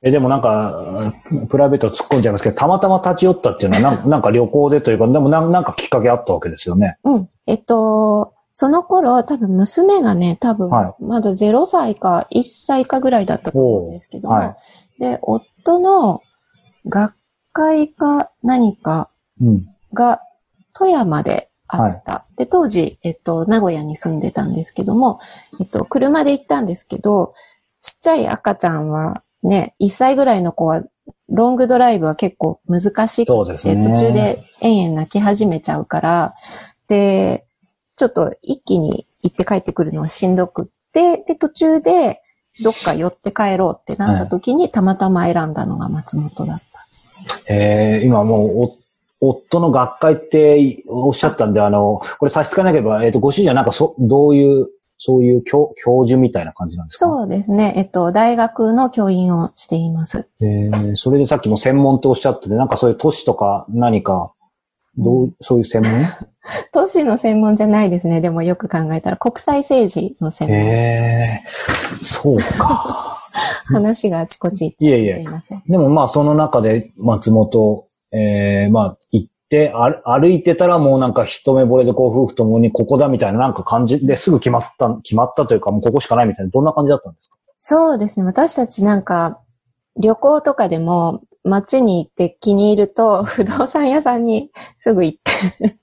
[0.00, 1.12] え、でもなんか、
[1.50, 6.96] プライベート突っ込んじゃいますけど、たまたま立ち寄ったっていうのはなん、なんか旅行でというか、でもなんなんかきっかけあったわけですよね。
[7.04, 7.28] うん。
[7.46, 14.56] えっと、その頃、多分娘がね、多分は、まだ0歳か1歳かぐらいだったと思うんですけども、はい
[14.98, 16.22] で、夫の
[16.86, 17.14] 学
[17.52, 19.10] 会か何か
[19.40, 19.68] うん。
[19.92, 20.20] が
[20.74, 22.24] 富山であった。
[22.36, 25.20] で、当時、えっと、名古屋に住んでたんですけども、
[25.60, 27.34] えっと、車で行ったんですけど、
[27.80, 30.84] ちっちゃい赤ちゃんはね、1歳ぐらいの子は、
[31.28, 36.34] ロングドライブは結構難しくて、そうですね途中で延々泣き始めちゃうから、
[36.88, 37.44] で、
[37.96, 42.20] ちょっと一気に行って帰ってくるのはしんどくって、で、途中で
[42.62, 46.86] どっか寄って帰ろうってなった時に、たまたま選んだのが松本だった。
[47.46, 48.62] えー、今もう、
[49.20, 57.06] お、夫の学会っておっしゃったんで、あの、これ差し支えなければ、えっ、と、ご主人はなんかそ、どういう、そういう教、教授みたいな感じなんですか？
[57.06, 57.72] そうですね。
[57.76, 60.28] えっと、大学の教員をしています。
[60.40, 64.32] えー、それでさっきも専門っておっしゃってて、なんかそういう都市とか何か、
[64.96, 65.90] どう、そういう専門？
[66.72, 68.20] 都市の専門じゃないですね。
[68.20, 70.56] でもよく考えたら国際政治の専門。
[70.58, 73.18] えー、そうか。
[73.66, 75.62] 話があちこち行っちゃいえいえすいません。
[75.66, 87.36] でもまあその中で松本、えー、まあ行って、歩歩いてたらもうなんか一目惚れでこう夫婦ともにここだみたいななんか感じですぐ決まった、決まったというかもうここしかないみたいな、どんな感じだったんですか？
[87.60, 88.26] そうですね。
[88.26, 89.38] 私たちなんか、
[89.96, 94.50] 旅行とかでも、街に行って気に入ると、 不動産屋さんに
[94.82, 95.78] すぐ行って、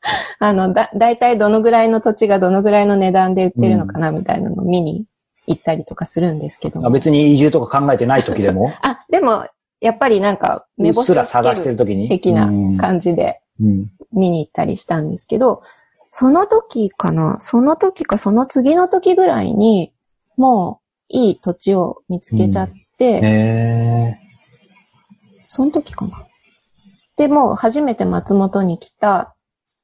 [0.38, 5.04] あの、だ、だいたいどのぐらいの土地がどのぐらいの値段で売ってるのかなみたいなのを見に
[5.46, 6.86] 行ったりとかするんですけども。
[6.86, 9.46] あ別に移住とか考えてない時でも、 あ、でも、
[9.80, 12.08] やっぱりなんか、うっすら探してる時に？
[12.08, 12.46] 的な
[12.78, 13.90] 感じでうん。
[14.12, 15.62] 見に行ったりしたんですけど、
[16.10, 19.92] その時かなその時かその次の時ぐらいに、
[20.36, 24.27] もういい土地を見つけちゃって、え
[25.48, 26.26] その時かな
[27.16, 29.34] で、もう初めて松本に来た、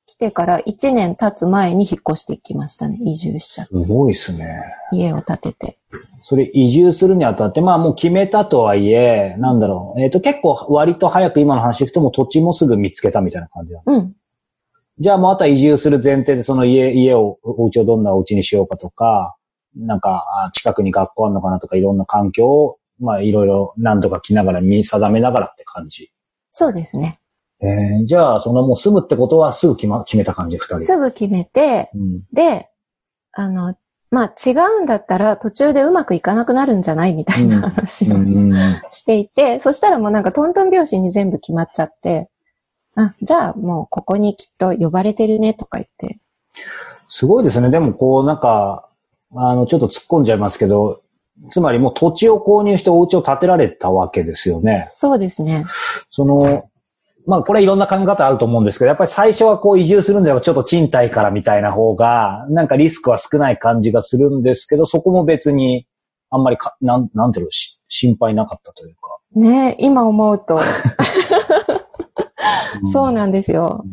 [0.07, 2.99] 来てから1年経つ前に引っ越してきましたね。
[3.05, 4.63] 移住しちゃっー、すごいですね。
[4.93, 4.97] て。
[4.99, 5.79] 家を建てて。
[6.23, 10.01] それ移住するにあたって、まあもう決めたとはいえ、なんだろう。
[10.03, 14.15] えっ、と結構割と早く今の話聞くともう土地もすぐ見つけたみたいな感じなのうん。
[14.99, 19.35] じゃあもうあとは移住する前提でその家、家を、お家をどんなお家にしようかとか、
[19.75, 26.13] なんか、あ近くに学校あるのかなとかいろんな環境を、まあいろいろ何度か来ながら見定めながらって感じ。
[26.51, 27.21] そうですね。
[27.61, 30.79] えー、じゃあそのもう住むってことはすぐ決,、ま、決めた感じ、二人。
[30.81, 32.23] すぐ決めて、うん。
[32.33, 32.69] で、
[33.33, 33.77] あの、
[34.11, 38.53] まあ違うんだったら途中でうまくいかなくなるんじゃないみたいな話をうん。
[38.91, 42.29] していて、そしたらもうなんかトントン拍子に全部決まっちゃって、
[42.97, 46.21] あ、じゃあもうここにきっと呼ばれてるねとか言って。
[47.09, 47.71] すごいですね。
[47.71, 48.89] でもこうなんか、
[49.35, 51.03] あの、ちょっと突っ込んじゃいますけど、
[51.51, 54.87] つまりもう土地を購入してお家を建てられたわけですよね。
[54.91, 55.65] そうですね。
[56.11, 56.71] その、
[57.27, 65.87] まあこれいろんな考え方あると思うんですけど、やっぱり最初はこう移住するんであればちょっと賃貸からみたいな方が、なんかリスクは少ない感じがするんですけど、そこも別に
[66.31, 69.01] あんまりか、なん、なんていうの、し心配なかったというか。
[69.37, 70.59] ね今思うと、
[72.93, 73.85] そうななんですよ。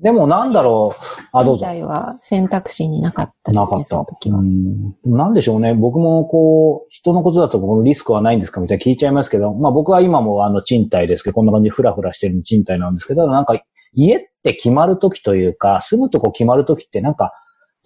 [0.00, 1.66] でもなんだろう、あ、どうぞ。
[1.66, 3.96] 現在は選択肢になかったですね、なかった。
[4.30, 5.74] うんなんでしょうね。
[5.74, 8.60] 僕もこう、人のことだとこのリスクはないんですか？
[8.60, 13.60] みたいな聞いちゃいますけど、まあ僕は今もあの賃貸ですけど、こんな感じでフラフラしてる賃貸なんですけど、なんか
[13.92, 17.32] 家って決まるときというか、住むとこ決まるときってなんか、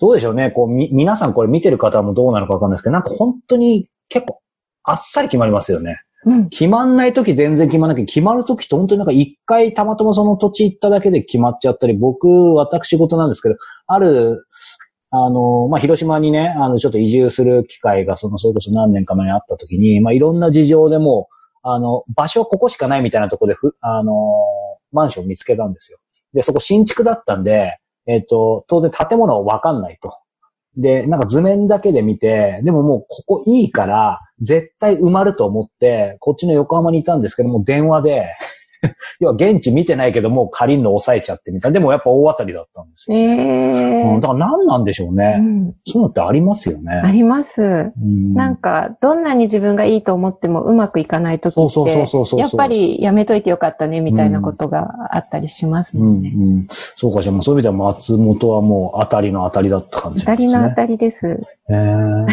[0.01, 0.51] どうでしょうね。
[0.51, 4.41] こう、み、皆さんこれ見てる方もどうなのかわかんないですけど、なんか本当に結構
[4.85, 6.01] あっさり決まりますよね。
[6.25, 6.49] うん。
[6.49, 14.47] 決まんないとき全然決まんなきゃ、決まるときって本当になんか一回たまたまその土地行っただけで決まっちゃったり、僕、私事なんですけど、ある、
[15.11, 21.29] あの、まあ、広島にね、あの、ちょっと移住する機会が、その、それこそ何年か前にあったときに、まあ、いろんな事情でも、
[21.63, 24.13] あの、場所ここしかないみたいなとこでふ、あの、
[24.93, 25.99] マンション見つけたんですよ。
[26.35, 30.19] で、そこ新築だったんで、えっ、と、当然建物はわかんないと。
[30.77, 38.27] で、なんか図面だけで見て、でももうここいいから、絶対埋まると思って、こっちの横浜にいたんですけども、電話で、
[39.21, 41.75] 要は現地見てないけどもう借りるの抑えちゃってみたいな。
[41.75, 43.19] でもやっぱ大当たりだったんですよ。
[43.19, 45.37] えうん、だから何なんでしょううね。
[45.39, 47.01] ん、そういうのってありますよね。
[47.05, 47.61] あります。
[47.61, 52.41] うんなんか、どんなに自分がいいと思ってもうまくいかないときそうそうそうって、そうそう。
[52.41, 56.29] やっぱ、りやめといてよかったね、みたいなことがあったりしますうんうもんね。
[56.31, 56.67] ん。
[56.69, 61.27] そうか、じゃあもうそういう意味では松本はもう当たりの当たりだった感じ当たりの当たりです。
[61.27, 62.27] へー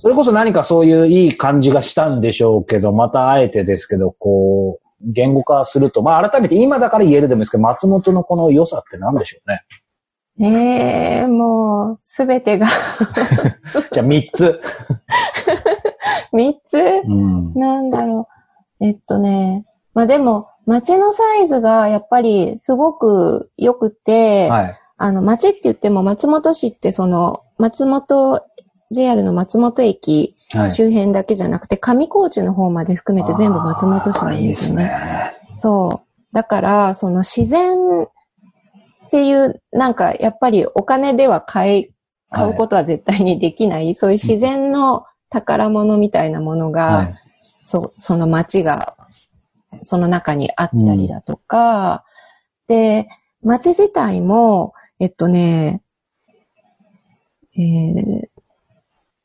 [0.00, 9.62] それこそ何かそういういい感じがしたんでしょうけど、またあえてですけど、こう、言語化すると、まあ改めて今だから言えるでもいいですけど、松本のこの良さって何でしょうね？
[10.40, 12.68] ええもう、すべてが
[13.92, 14.60] じゃあ3つ。
[16.32, 16.76] 三つ？
[16.76, 17.54] うん。
[17.54, 18.28] なんだろ
[18.80, 18.86] う。
[18.86, 19.64] えっとね。
[19.94, 24.78] まあでも、街のサイズがやっぱりすごく良くて、はい。
[24.96, 28.42] あの、街って言っても松本市ってその、松本、
[28.90, 30.37] JR の松本駅はい。
[30.48, 34.40] 周辺だけじゃなくて、上高地の方まで含めて全部松本市なんですよね。
[34.40, 34.92] いいですね。
[35.58, 36.34] そう。
[36.34, 41.90] だから、その自然っていう、なんかやっぱりお金では買い、
[42.30, 47.14] 買うことは絶対にできない、そういう自然の宝物みたいなものが、はい。
[47.64, 48.96] そう、その街が、
[49.82, 52.04] その中にあったりだとか、
[52.66, 53.08] で、
[53.42, 55.82] 街自体も、えっとね、
[57.56, 58.28] えー、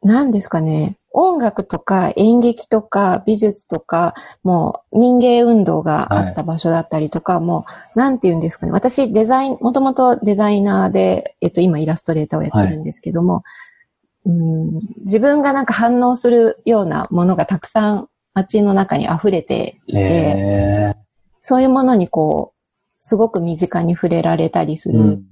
[0.01, 8.71] 何ですかね、音楽とか演劇とか美術とか、もう民芸運動があった場所だったりとか、もう、なんて言うんですかね。
[8.71, 13.43] 私、デザイン、もともとデザイナーで、えっと、今イラストレーターをやってるんですけども、
[14.25, 20.95] うん、自分がなんか反応するようなものがたくさん街の中に溢れていて、へ
[21.41, 22.59] そういうものにこう、
[22.99, 25.23] すごく身近に触れられたりすーる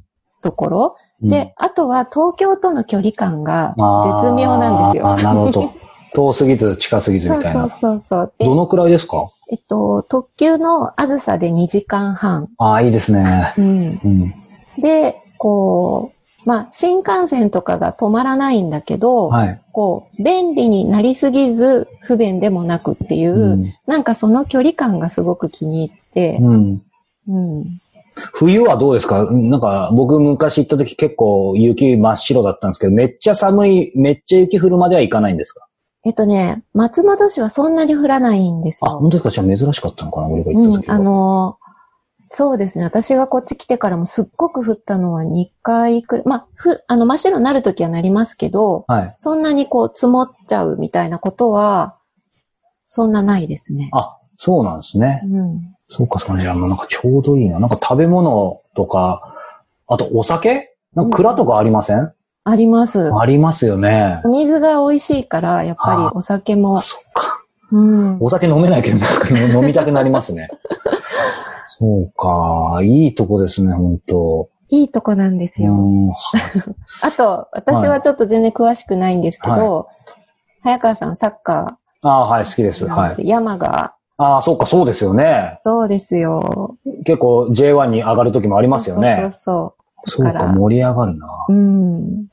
[0.44, 5.12] ところ、うんで、あとは東京との距離感が絶妙なんですよ。
[5.14, 5.74] あーなるほど。
[6.14, 7.70] 遠すぎず近すぎずそうそうみたいな。
[7.70, 8.34] そうそう。
[8.38, 9.30] でどのくらいですか？
[9.50, 12.50] えっと、特急のあずさで2時間半。
[12.58, 13.54] ああ、いいですね。
[13.58, 14.00] うん。
[14.04, 14.34] うん。
[14.82, 16.12] で、こ
[16.46, 19.62] う、まあ、新幹線とかが止まらないんだけど、はい。
[19.74, 23.74] こう、便利になりすぎず不便でもなくっていう、うん。
[23.86, 26.82] なんかその距離感がすごく気に入って、うん。
[27.28, 27.66] うん。
[28.34, 29.30] 冬はどうですか？
[29.32, 35.68] なんか、僕昔行った時結構雪真っ白だったんですけど、めっちゃ寒い、めっちゃ雪降るまでは行かないんですか？
[36.04, 39.00] えっとね、松本市はそんなに降らないんですあ、よ。
[39.00, 39.30] 本当ですか？
[39.30, 40.28] じゃあ珍しかったのかな？
[40.28, 40.96] 俺が行うん、った時は。
[40.96, 41.62] あのー
[42.34, 42.86] そうですね。
[42.86, 46.26] 私がこっち来てからもすっごく降ったのは2回くらい。
[46.26, 49.16] まあ、ふ、あの、真っ白になるときはなりますけど、はい。
[49.18, 51.98] そんなにこう積もっちゃうみたいなことは、
[52.86, 53.90] そんなないですね。
[53.92, 55.22] あ、そうなんですね。
[55.26, 55.76] うん。
[55.92, 56.42] そうか、そうか。
[56.42, 57.60] じゃあもうなんかちょうどいいな。
[57.60, 59.36] なんか食べ物とか、
[59.88, 60.70] あとお酒？
[60.96, 62.14] なんか蔵とかありません、
[62.44, 63.12] あります。
[63.14, 64.30] ありますよねお。
[64.30, 67.44] 水が美味しいから、やっぱりお酒もあ、、そっか。
[67.72, 68.18] うん。
[68.20, 70.50] お酒飲めないけど、なんかね飲みたくなりますね。
[71.68, 72.82] そうか。
[72.84, 75.74] いいとこですね、本当いいとこなんですよ。
[75.74, 76.08] うん。
[76.10, 76.16] は
[77.04, 79.88] あと、私はちょっと全然詳しくないんですけど、
[80.64, 82.86] 早川さんサッカああ、はい、好きです。
[82.86, 83.28] ーはい。
[83.28, 83.94] 山が、
[84.24, 85.60] ああ、そうか、そうですよね。
[85.66, 86.78] そうですよ。
[87.06, 89.18] 結構 J1 に上がる時もありますよね。
[89.20, 91.28] そうそうそうか、だから盛り上がるな。
[91.48, 91.56] そう。
[91.56, 92.28] うん。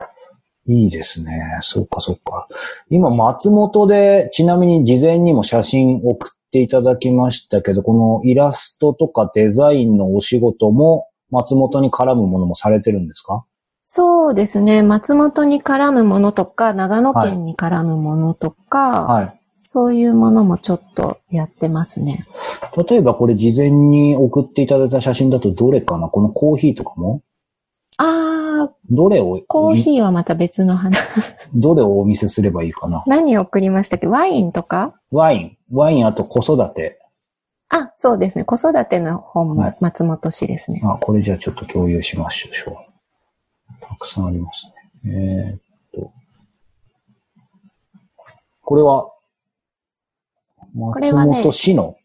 [0.66, 1.58] いいですね。
[1.62, 2.46] そうか、そうか。
[2.90, 13.44] 今、松本で、ちなみに事前にも写真送っていただきましたけど、このイラストとかデザインのお仕事も、松本に絡むものもされてるんですか？
[13.84, 14.82] そうですね。
[14.82, 19.37] 松本に絡むものとか、長野県に絡むものとか、はい。
[19.70, 22.26] そういうものもちょっとやってますね。
[22.88, 26.08] 例えばこれ事前に送っていただいた写真だとどれかな？
[26.08, 27.20] このコーヒーとかも？
[27.98, 30.98] あー、どれを、コーヒーはまた別の話。
[31.54, 33.04] どれをお見せすればいいかな？
[33.06, 34.06] 何を送りましたっけ？
[34.06, 34.98] ワインとか？
[35.10, 35.58] ワイン。
[35.70, 36.98] ワインあと子育て。
[37.68, 38.44] あ、そうですね。
[38.44, 40.80] 子育ての本もはい松本市ですね。
[40.82, 42.74] あ、これじゃあちょっと共有しましょう。
[43.82, 44.64] たくさんあります
[45.04, 45.12] ね。
[45.12, 45.60] えーっ
[45.92, 46.10] と。
[48.62, 49.10] これは、
[50.74, 51.96] 松れはね本市の、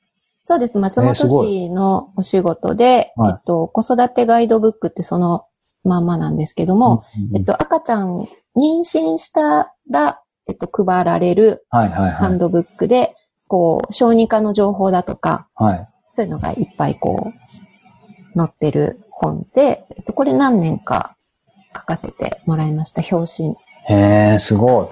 [0.43, 0.77] そうです。
[0.77, 5.45] 松本市のお仕事で、はいえっと、子育てガイドブックってその
[5.83, 12.11] まんまなんですけども、うんえっと、赤ちゃん妊娠したら、えっと、配られるはいはいはい。
[12.11, 13.15] ハンドブックで、
[13.47, 15.89] こう、小児科の情報だとか、はい。
[16.15, 17.31] そういうのがいっぱいこ
[18.35, 21.15] う、載ってる本で、えっと、これ何年か
[21.75, 23.55] 書かせてもらいました、表紙。
[23.87, 24.87] へえ、すごい。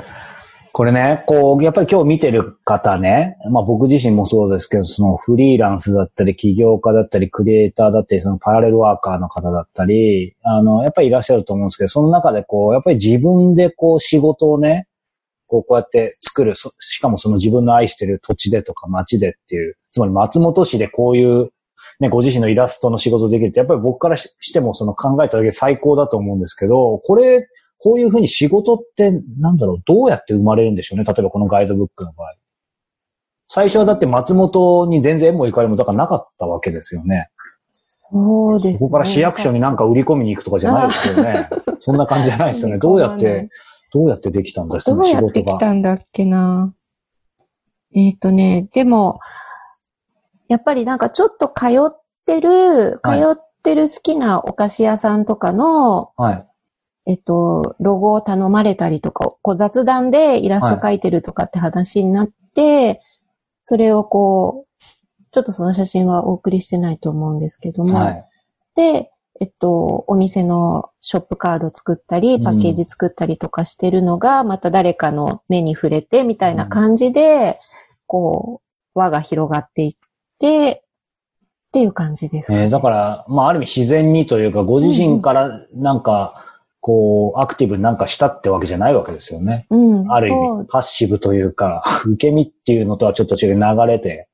[0.74, 14.88] これね、こう、やっぱり今日見てる方ね、まあ僕自身もそうですけど、そのフリーランスだったり、起業家だったり、クリエイターだったり、そのパラレルワーカーの方だったり、あの、やっぱりいらっしゃると思うんですけど、その中でこう、やっぱり自分でこう仕事をね、
[15.48, 21.50] こうこうやって作る、そしかもその自分の愛してる土地でとか町でっていう、つまり松本市でこういう
[22.00, 27.48] ね、ご自身のイラストの仕事できるって、やっぱり僕からしてもその考えただけで最高だと思うんですけど、これ、
[27.84, 31.04] こういうふうに仕事って、なんだろう、どうやって生まれるんでしょうね？
[31.04, 32.36] 例えばこのガイドブックの場合。
[33.48, 37.30] 最初はだって松本に全然縁もゆかりもだからなかったわけですよね。
[37.72, 38.80] そうですね。
[38.80, 41.50] ここから市役所になんか売り込みに行くとかじゃないですよね。
[41.80, 42.78] そんな感じじゃないですよね。
[42.80, 43.50] どうやって、
[43.94, 46.74] どうやってできたんですかどうやってきたんだっけな。
[47.94, 49.16] えっ、ー、とね、でも、
[50.48, 56.48] やっぱりなんかちょっと通ってる、通ってる好きなお菓子屋さんとかの、はい、
[57.06, 63.02] えっと、ロゴを頼まれたりとか、こう雑談でイラスト描いてるとかって話になって、はい、
[63.66, 68.26] それをこう、ちょっとその写真はお送りしてないと思うんですけども、はい、
[68.76, 77.60] で、えっと、お店のショップカード作ったり、パッケージ作ったりとかしてるのが、うん、また誰かの目に触れて、みたいな感じで、
[78.06, 78.62] こ
[78.96, 79.96] う、輪が広がっていっ
[80.38, 80.84] て、
[81.70, 82.66] っていう感じですね。
[82.66, 86.46] えー、だから、まあ、ある意味自然にというか、ご自身からなんか、
[86.82, 89.68] こう、アクティブになんかしたってわけじゃないわけですよね。
[89.70, 90.12] うん。
[90.12, 94.28] ある意味、パッシブというか、 受け身っていうのとはちょっと違う流れて。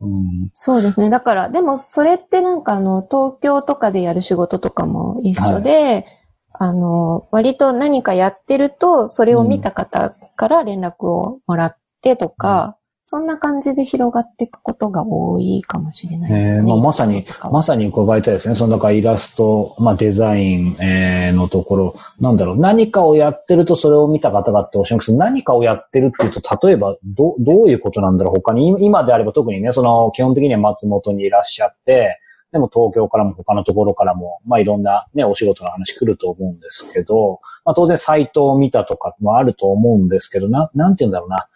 [0.00, 1.10] うん、そうですね。
[1.10, 6.04] だから、でもそれってなんかあの、東京とかでやる仕事とかも一緒で、はい、
[6.52, 12.77] あの、割と何かやってると、それを見た方から連絡をもらってとか、
[13.10, 16.70] そんな感じで広がっていくことが多いかもしれないですね。
[16.70, 18.54] えー、まあ、まさに、まさに伺いたいですね。
[18.54, 32.20] その中イラスト、まあデザイン、えー、のところ、なんだろう、何かをやってるとそれを見た方がっておっしゃいます何かをやってるっていうと、例えば、ど、どういうことなんだろう他に、今であれば特にね、その、基本的には松本にいらっしゃって、
[32.52, 41.48] でも東京からも他のところからも、まあいろんなね、お仕事の話来ると思うんですけど、まあ当然サイトを見たとかもあると思うんですけど、な、なんて言うんだろうな。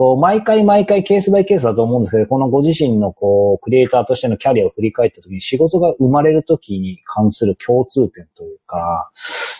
[0.00, 9.10] こう、毎回毎回ケースバイケースだと思うんですけど、このご自身のこう、クリエイターとしてのキャリアを振り返った時に仕事が生まれる時に関する共通点というか、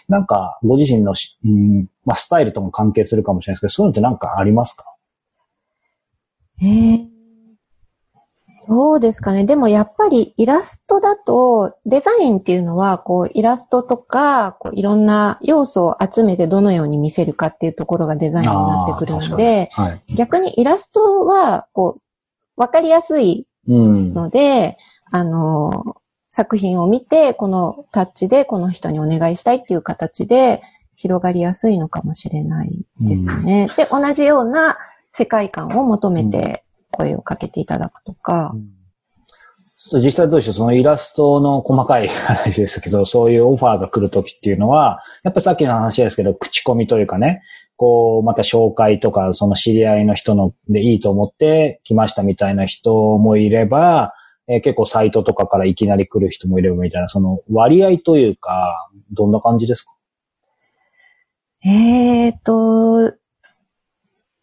[0.09, 1.12] なんか、ご自身の
[1.45, 4.86] うん、まあ、スタイルとも関係するかもしれないですけど、そういうのってなんかありますか？
[6.62, 7.07] えー、
[8.71, 9.45] どうですかね。
[9.45, 24.79] でもやっぱりイラストだと、デザインっていうのは、こう、イラストとか、こういろんな要素を集めてどのように見せるかっていうところがデザインになってくるので、はい、逆にイラストは、こう、わかりやすいので、
[25.12, 25.97] うん、あの、
[26.29, 30.62] 作品を見て、このタッチでこの人にお願いしたいっていう形で
[30.95, 33.66] 広がりやすいのかもしれないですね。
[33.68, 34.79] うん、で、同じような
[35.12, 38.53] 世界観を求めて声をかけていただくとか。
[39.93, 40.55] うん、実際どうでしょう？
[40.55, 47.43] そのイラストの細かい話ですけど、 そういうオファーが来るときっていうのは、やっぱさっきの話ですけど、口コミというかね、
[47.76, 54.12] こう、また紹介とか、その知り合いの人のでいいと思って来ましたみたいな人もいれば、
[54.49, 59.93] えー、結構サイトとかからいきなり来る人もいればみたいな、その割合というか、どんな感じですか？
[61.64, 63.14] ええー、と、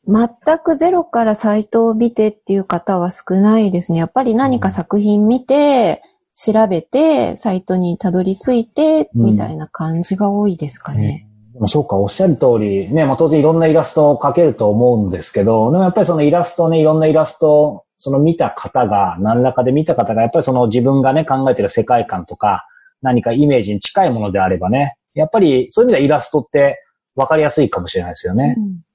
[0.07, 3.99] 全くゼロからサイトを見てっていう方は少ないですね。
[3.99, 6.01] やっぱり何か作品見て、
[6.33, 11.27] 調べて、サイトにたどり着いて、みたいな感じが多いですかね。
[11.59, 22.67] うん、そうか、おっしゃる通り、ね、まあ当然いろんなイラストを描けると思うんですけど、でもやっぱりそのイラストね、いろんなイラスト、その見た方が、何らかで見た方が、やっぱりその自分がね、考えてる世界観とか、
[23.01, 26.79] 何かイメージに近いものであればね、やっぱりそういう意味ではイラストって
[27.15, 28.55] 分かりやすいかもしれないですよね。
[28.57, 28.86] うん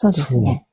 [0.00, 0.66] そうですね。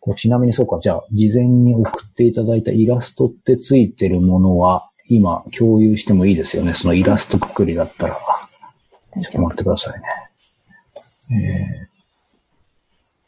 [0.00, 6.74] こちなみにそうか、じゃあ、事前に送っていただいたイラストってついてるものは、今共有してもいいですよね。
[6.74, 8.14] そのイラストくくりだったら。
[8.14, 10.08] ちょっと待ってくださいね。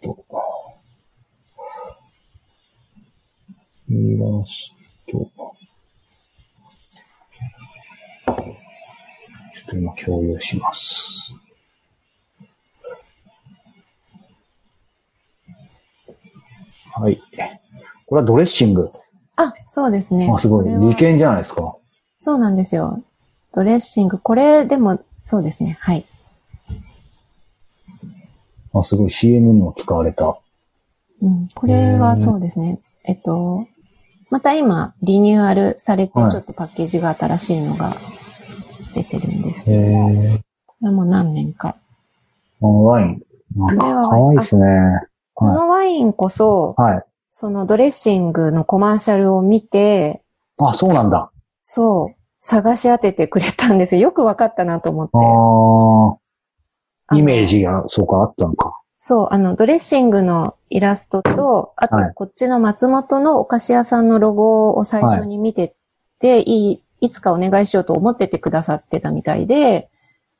[0.03, 0.26] えー、っと。
[3.89, 4.74] イラス
[5.07, 5.12] ト。
[5.12, 5.28] ちょ
[9.62, 11.33] っと今共有します。
[16.95, 17.20] はい。
[18.07, 18.90] これはドレッシング。
[19.36, 20.30] あ、そうですね。
[20.32, 20.88] あ、すごい。
[20.90, 21.76] 利権じゃないですか。
[22.18, 23.03] そうなんですよ。
[23.55, 24.18] ドレッシング。
[24.18, 25.78] これ、でも、そうですね。
[25.80, 26.05] はい。
[28.74, 29.11] あ、すごい。
[29.11, 30.38] CM にも使われた。
[31.22, 31.49] うん。
[31.55, 32.80] これはそうですね。
[33.05, 33.66] えっと、
[34.30, 37.95] また今、リニューアルされて、ちょっとパッケージが新しいのが
[38.95, 41.76] 出てるんですけど、はい、これも何年か。
[42.62, 43.22] あ、ワイン。
[43.59, 44.64] これはかわいいですね。
[45.34, 47.05] このワインこそ、はい。
[47.33, 50.22] そのドレッシングのコマーシャルを見て、
[50.59, 51.30] あ、そうなんだ。
[51.62, 52.14] そう。
[52.39, 54.03] 探し当ててくれたんですよ。
[54.03, 55.12] よくわかったなと思って。
[57.11, 57.16] ああ。
[57.16, 58.78] イメージが、そうか、あったのか。
[58.99, 65.74] そう、あの、ドレッシングのイラストと、あとはい、こっちの松本のお菓子屋さんのロゴを最初に見て
[66.20, 69.91] て、い、い、いつかお願いしようと思っててくださってたみたいで、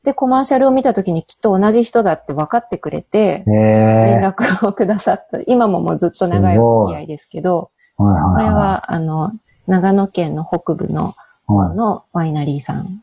[0.05, 4.35] で、コマーシャルを見た時にきっと同じ人だって分かってくれて、へ連え。
[4.37, 5.41] 絡をくださった。
[5.47, 9.33] 今ももうずっと長いお付き合いですけど、はいはいこれはは、あの、
[9.67, 11.15] 長野県の北部の
[11.49, 13.03] のワイナリーさん。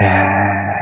[0.00, 0.06] い、へ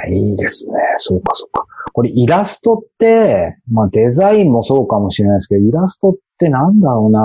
[0.08, 0.74] え、いいですね。
[0.98, 1.64] そうかそうか。
[1.92, 7.20] これイラストって、まあデザインもそうかもしれないですけど、イラストってなんだろうな。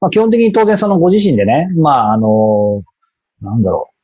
[0.00, 2.82] まあ基本的に当然そのご自身でね、まああの、
[3.42, 3.95] なんだろう。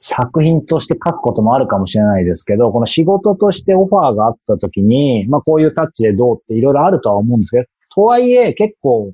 [0.00, 9.12] 作品として書くこともあるかもしれないですけど、この仕事としてオファーがあった時に、まあこういうタッチでどうっていろいろあるとは思うんですけど、とはいえ結構、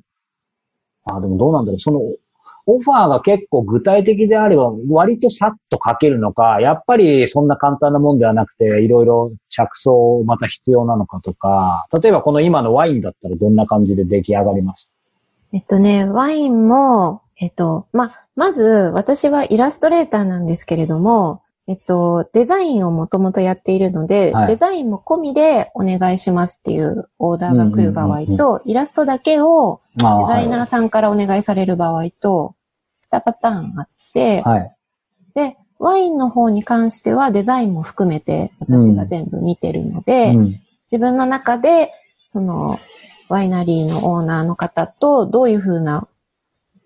[1.05, 1.79] あ、でもどうなんだろう。
[1.79, 1.99] その、
[2.69, 14.91] オファーが結構具体的であれば、割とさっと書けるのか、やっぱりそんな簡単なもんではなくて、いろいろ着想また必要なのかとか、例えばこの今のワインだったらどんな感じで出来上がりました？
[15.53, 18.63] えっとね、ワインも、えっと、ま、まず、
[18.93, 32.55] 私はイラストレーターなんですけれども、えっと、デザインをもともとやっているので、はいデザインも込みでお願いしますっていうオーダーが来る場合うんうんうんと、イラストだけをデザイナーさんからお願いされる場合と、
[33.11, 34.59] 2パターンあって、はい。
[34.59, 34.75] はい。
[35.35, 41.91] で、ワインの方に関してはデザインも含めて私が全部見てるので、うん自分の中で、
[42.31, 42.79] その、
[43.29, 46.07] ワイナリーのオーナーの方とどういうふうな、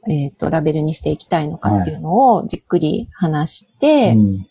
[0.08, 4.48] えっ、と、ラベルにしていきたいのかっていうのをじっくり話して、うん。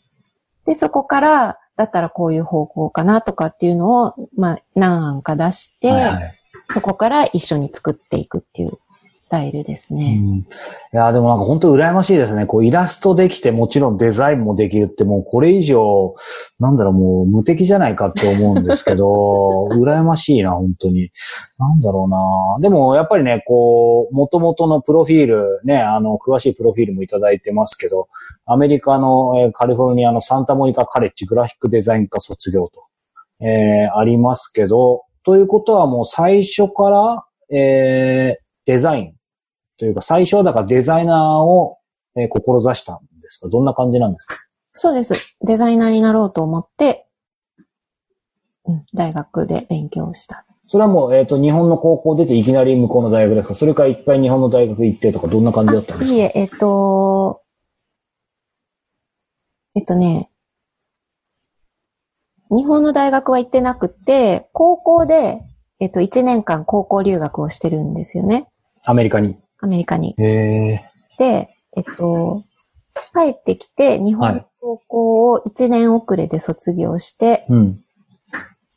[0.64, 6.40] で、そこから、だったらこういう方向かなとかっていうのを、まあ、何案か出して、はいはい。
[6.72, 8.76] そこから一緒に作っていくっていうス
[9.30, 10.16] タイルですうね。
[10.16, 10.44] んい
[10.92, 12.46] や、でもなんか本当羨ましいですね。
[12.46, 16.14] こうイラストできてもちろんデザインもできるってもうこれ以上、
[16.58, 21.10] なんだろうもう無敵じゃないかって思うんですけど、 羨ましいな、本当に。
[21.58, 22.18] なんだろうな。
[22.60, 28.08] でもやっぱりね、こう、元々のプロフィール、ね、あの、詳しいプロフィールもいただいてますけど、
[28.46, 32.82] アメリカの、えーカリフォルニアのサンタモニカカレッジグラフィックデザイン科卒業と、
[33.44, 37.24] えーありますけど、ということはもう最初から、
[37.56, 39.12] えーデザイン
[39.80, 41.78] というか、最初はだからデザイナーを、
[42.16, 43.48] えー志したんですか？
[43.48, 44.36] どんな感じなんですか？
[44.74, 45.14] そうです。
[45.46, 47.06] デザイナーになろうと思って、
[48.66, 50.44] うん、大学で勉強した。
[50.68, 53.54] それはもう、えっ、と、日本の高校出ていきなり向こうの大学ですか？
[53.54, 56.14] それから一回日本の大学行ってとか、どんな感じだったんですか？
[56.14, 57.42] いいえ、えっと、
[59.74, 60.30] えっとね、
[62.50, 65.40] 日本の大学は行ってなくて、高校で、
[65.80, 68.48] えっと、1年間高校留学をしてるんですよね。
[68.84, 69.38] アメリカに？
[69.60, 70.14] アメリカに。
[70.18, 70.90] へえ。
[71.18, 72.42] で、えっと、
[73.14, 77.80] 帰ってきて、日本の高校を1年遅れで卒業して、うん。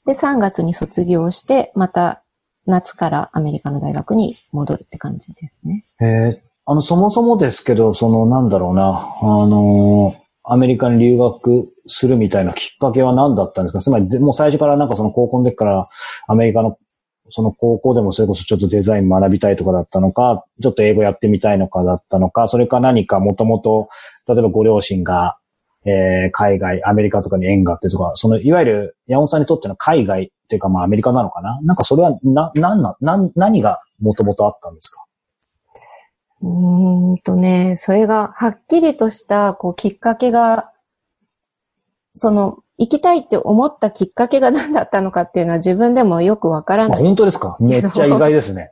[0.06, 2.24] で、3月に卒業して、また
[2.66, 5.86] 夏からアメリカの大学に戻るって感じですね。
[6.02, 6.44] へえ。
[6.66, 13.80] あの、そもそもですけど、その、なんだろうな、あのーアメリカに留学するみたいなきっかけは何だったんですか？
[13.80, 15.88] つまり、でもう最初からなんかその高校の時から
[16.28, 16.78] アメリカの、
[17.30, 23.88] その高校でもそれこそちょっとデザイン学びたいとかだったのか、ちょっと英語やってみたいのかだったのか、それか何かもともと、
[24.28, 25.38] 例えばご両親が、
[25.86, 31.60] えー海外、アメリカとかに縁があってとか、その、いわゆる山本さんにとっての海外っていうかまあアメリカなのかな？
[31.62, 35.04] なんかそれは、な、なんな、な、何がもともとあったんですか？
[36.42, 40.72] うーんとね、それがはっきりとしたこうきっかけが、
[42.16, 47.02] その、行きたいって思ったきっかけが何だったのかっていうのは自分でもよくわからあない。
[47.04, 47.56] 本当ですか？
[47.60, 48.72] めっちゃ意外ですね。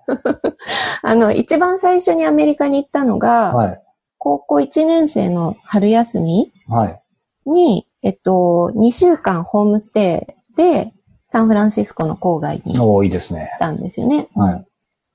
[1.04, 3.82] あの、一番最初にアメリカに行ったのが、はい。
[4.18, 7.02] 高校1年生の春休みはい。
[7.50, 10.94] に、えっと、2週間ホームステイで
[11.32, 13.50] サンフランシスコの郊外に行っ。
[13.60, 14.28] たんですよね。
[14.36, 14.66] はい。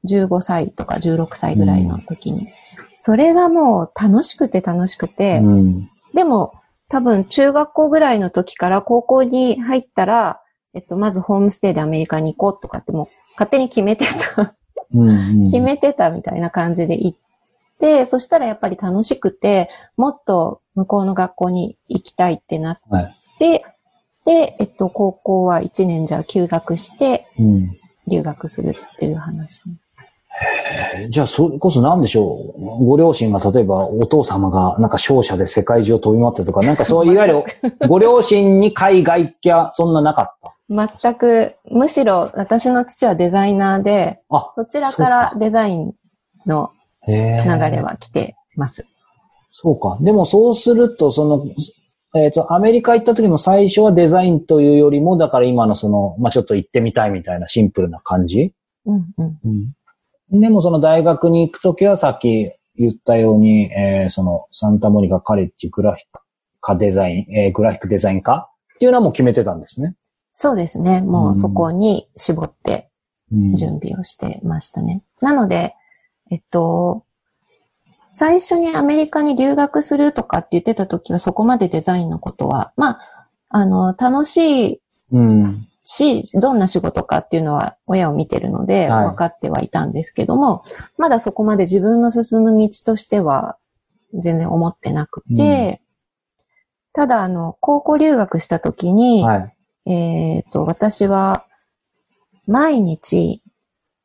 [0.09, 2.49] 15歳とか16歳ぐらいの時に。
[2.99, 5.89] それがもう楽しくて楽しくて、うん。
[6.15, 6.53] でも
[6.89, 10.41] 多分中学校ぐらいの時から高校に入ったら、
[10.75, 14.07] えっと、まずホームステイでアメリカに行こうとかってもう勝手に決めて
[14.37, 14.55] た。
[15.51, 17.19] 決めてたみたいな感じで行っ
[17.81, 23.15] て、そしたらやっぱり楽しくて、もっと向こうの学校に行きたいってなっはい。
[23.39, 23.65] て、
[24.25, 27.77] で、えっと、高校は1年じゃあ休学してうん。
[28.09, 29.63] 留学するっていう話。
[29.67, 29.71] え
[31.11, 32.85] じゃあ、それこそ何でしょう？
[32.85, 37.45] ご両親が、例えば、お父様が、なんか商社で世界中を飛び回ってとか、なんかそういわゆる、
[37.89, 40.55] ご両親に海外行きゃ、そんななかった？
[41.03, 45.93] 全く、むしろ私の父はデザイナーで、あ、そちらからデザイン
[46.45, 46.71] の
[47.07, 48.85] へ流ーれは来てます。
[49.53, 49.97] そうか。
[50.01, 51.47] でもそうすると、その、
[52.15, 58.53] えっ、と、アメリカ行った時も最初はデザインというよりも、だから今のその、まあ、ちょっと行ってみたいみたいなシンプルな感じ？
[58.87, 59.73] うんうん。
[60.31, 66.21] でもその大学に行くときはさっき言ったように、えーそのサンタモニカカレッジグラフィック
[66.61, 69.95] 科デザイン、えーグラフィックデザイン科っていうのはもう決めてたんですね。
[70.35, 71.01] そうですね。
[71.01, 72.91] もうそこに絞って
[73.33, 75.03] うん準備をしてましたね。
[75.21, 75.75] なので、
[76.31, 77.05] えっと、
[78.13, 84.37] 最初にアメリカに留学するとかって言ってた時はそこまでデザインのことは、まあ、あの、楽し
[84.73, 84.81] い
[85.13, 85.69] うん。
[85.87, 90.65] し、どんな仕事かっていうのは親を見てるのではい分かってはいたんですけども、
[90.99, 93.57] まだそこまで自分の進む道としては
[94.13, 95.81] 全然思ってなくて、
[96.93, 99.53] ただあの、高校留学した時に、は
[99.87, 99.93] い。
[99.93, 101.47] えっ、と、私は
[102.47, 103.43] 毎日、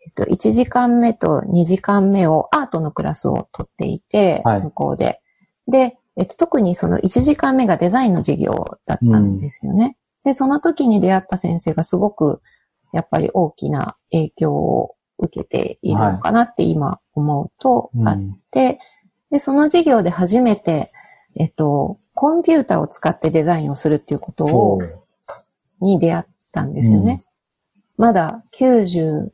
[0.06, 5.22] えっと、1時間目と2時間目をアートのクラスを取っていて、はい向こうで。
[5.68, 9.96] で、えっと、特にその1時間目がデザインの授業だったんですよね。
[10.24, 12.42] で、その時に出会った先生がすごく、
[12.94, 18.80] やっぱり大きな影響を受けているのかなって今思うとあっうんて、
[19.30, 20.92] で、その授業で初めて、
[21.36, 24.80] えっと、コンピューターを使ってデザインをするっていうことを。
[25.82, 27.26] に出会ったんですよね。
[27.98, 29.30] まだ90、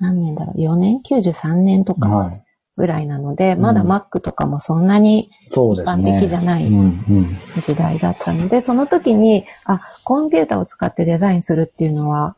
[0.00, 2.43] 何年だろう、4年 ?93 年とかはい。
[2.76, 6.10] ぐらいなので、うんまだ Mac とかもそんなにそうですね。
[6.10, 6.68] 一般的じゃない。
[7.62, 12.36] 時代だったので、その時に、あ、コンピューターを使ってデザインするっていうのは、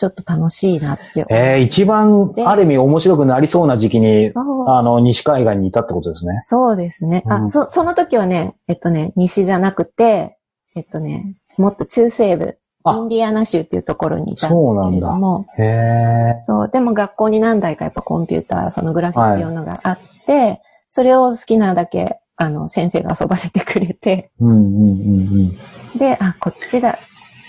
[0.00, 1.34] ちょっと楽しいなって思って。
[1.34, 6.38] えー、一番、である意味面白くなりそうな時期に、あの、西海岸にいたってことですね。
[6.40, 7.22] そうですね。
[7.28, 10.38] あ、うんそ、その時はね、えっとね、西じゃなくて、
[10.74, 16.44] えっとね、もっと中西部、あインディアナ州っていうところにいたんですけれども、へえ。
[16.46, 25.52] そう、でも学校に何台かやっぱコンピューター、そのグラフィック用のがあって、それを好きなだけ、あの、先生が遊ばせてくれて、うんうんうん
[25.92, 25.98] うん。
[25.98, 26.98] で、あ、こっちだ、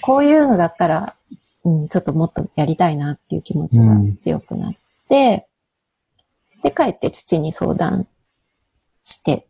[0.02, 1.16] こういうのだったら、
[1.64, 4.74] うん、ちょっともっとやりたいなっていう気持ちが強くなっ
[5.08, 5.48] て、
[6.62, 8.08] で、帰って父に相談
[9.04, 9.48] して、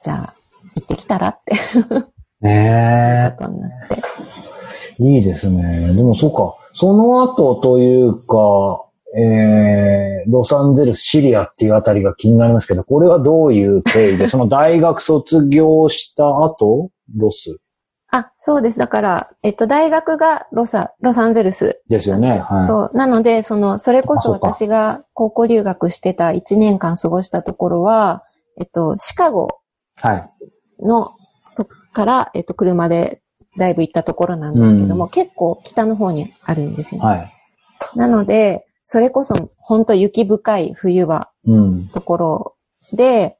[0.00, 0.34] じゃあ、
[0.74, 1.54] 行ってきたらって。
[2.40, 4.02] ね ことになって。
[5.00, 5.04] え。
[5.04, 5.92] いいですね。
[5.94, 6.56] でもそうか。
[6.74, 17.58] その後というか、えー、ロサンゼルス、シリアっていうあたりが気になりますけど、これはどういう経緯で、 その大学卒業した後、ロス？
[18.14, 18.78] あ、そうです。
[18.78, 22.40] だから、えっと、大学がロサ、ロサンゼルスですよね。
[22.40, 22.62] はい。
[22.62, 22.96] そう。
[22.96, 28.22] なので、その、それこそ私が高校留学してた1年間過ごしたところは、
[28.60, 29.60] えっと、シカゴ
[29.96, 30.30] はい。
[30.82, 31.12] の
[31.92, 33.21] から、えっと、車で
[33.56, 37.06] だいぶ行ったところなんですけども、う結構北の方にあるんですよね。
[37.06, 37.32] はい。
[37.96, 41.88] なので、それこそ本当雪深い冬はうん。
[41.88, 42.56] ところ
[42.92, 43.36] で、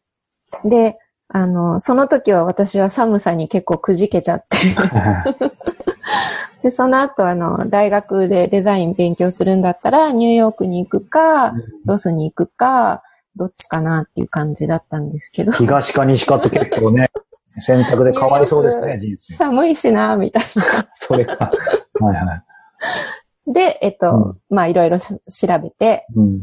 [0.65, 0.99] で、
[1.29, 4.59] あの、その時は私は寒さに結構くじけちゃって、
[6.63, 11.55] で、その後、あの、大学でデザイン勉強するんだったら、ニューヨークに行くか、
[11.87, 13.03] ロスに行くか、
[13.35, 17.11] どっちかなっていう感じだったんですけど、東か西かって結構ね、
[17.61, 19.35] 選択でかわいそうですね、人生。
[19.35, 20.45] 寒いしな、みたい
[20.97, 21.51] それか。
[22.01, 22.27] はいはい。
[22.27, 22.45] な。
[23.47, 26.43] で、えっと、まあ、いろいろし調べて、うん。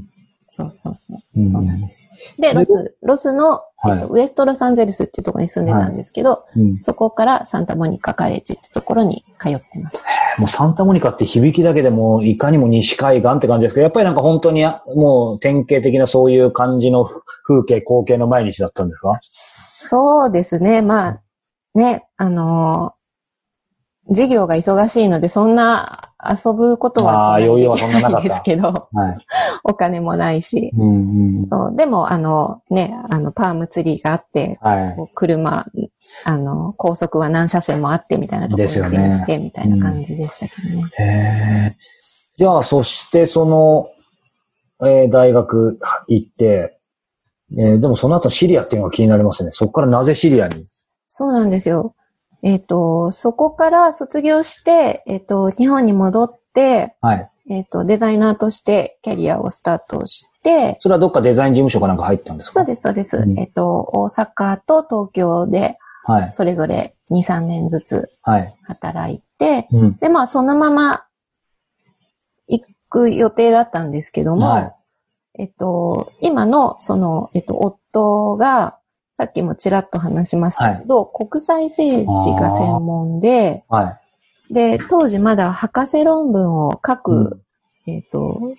[0.49, 1.20] そうそうそう。
[1.36, 1.89] うん
[2.38, 6.60] で、ロス、ロスの、えっとはウエストロサンゼルスっていうところに住んでたんですけど、い。
[6.60, 6.84] うん。
[6.84, 10.03] そこからサンタモニカカレッジっていうところに通ってます。
[10.38, 19.20] もうサンタモニカって響きだけでもいかにも西海岸って感じですけど、やっぱりなんか本当にもう典型的なそういう感じの風景、光景の毎日だったんですか？
[19.82, 20.82] そうですね。
[20.82, 21.22] まあ、
[21.74, 23.00] ね、あのー
[24.10, 29.18] 授業が忙しいので、そんな遊ぶことはそんなに余裕はそんないですけど、はい。
[29.64, 30.72] お金もないし。
[30.76, 31.48] うんうん。
[31.48, 35.12] そうでも、あの、ね、あの、パームツリーがあって、はい。
[35.14, 35.68] 車、
[36.26, 40.92] あの、高速は何車線もあってみたいなところに電して、みたいな感じでしたけどね。
[40.98, 41.78] へえ。
[42.36, 43.90] じゃあ、そしてその、
[44.82, 45.78] えー大学
[46.08, 46.79] 行って、
[47.58, 49.52] えーでもその後シリアっていうのが気になりますね。
[49.54, 50.66] そこからなぜシリアに？
[51.08, 51.95] そうなんですよ。
[52.43, 57.30] えっ、と、そこから卒業して、えっ、と、日本に戻って、はい。
[57.50, 62.62] えっ、と、デザイナーとしてキャリアをスタートして、それはどっかデザイン事務所かなんか入ったんですか？
[62.62, 63.18] そうです、そうです。
[63.18, 66.32] うんえっ、と、大阪と東京で、はい。
[66.32, 68.56] それぞれ2、3年ずつはい。
[68.64, 69.97] 働いて、うん。
[69.97, 71.04] で、まあ、そのまま
[72.47, 74.74] 行く予定だったんですけども、はい
[75.40, 78.78] えっと、今の、その、えっと、夫が、
[79.18, 84.00] さっきもちらっと話しましたけど、国際政治が専門で、は
[84.50, 84.54] い。
[84.54, 87.42] で、当時まだ博士論文を書く、
[87.88, 88.54] えっと、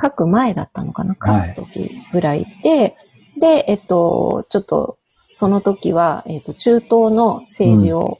[0.00, 1.54] 書く前だったのかなはい。
[1.54, 2.96] 書く時ぐらいで、
[3.38, 4.96] で、えっと、ちょっと、
[5.34, 8.18] その時は、えっ、と、中東の政治を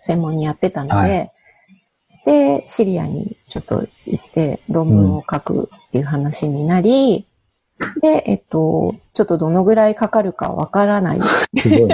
[0.00, 1.32] 専門にやってたので、はい
[2.26, 7.24] で、シリアにちょっと行って論文を書くっていう話になり、
[8.02, 11.20] で、えっと、ちょっとどのぐらいかかるかわからない。
[11.56, 11.90] すごい。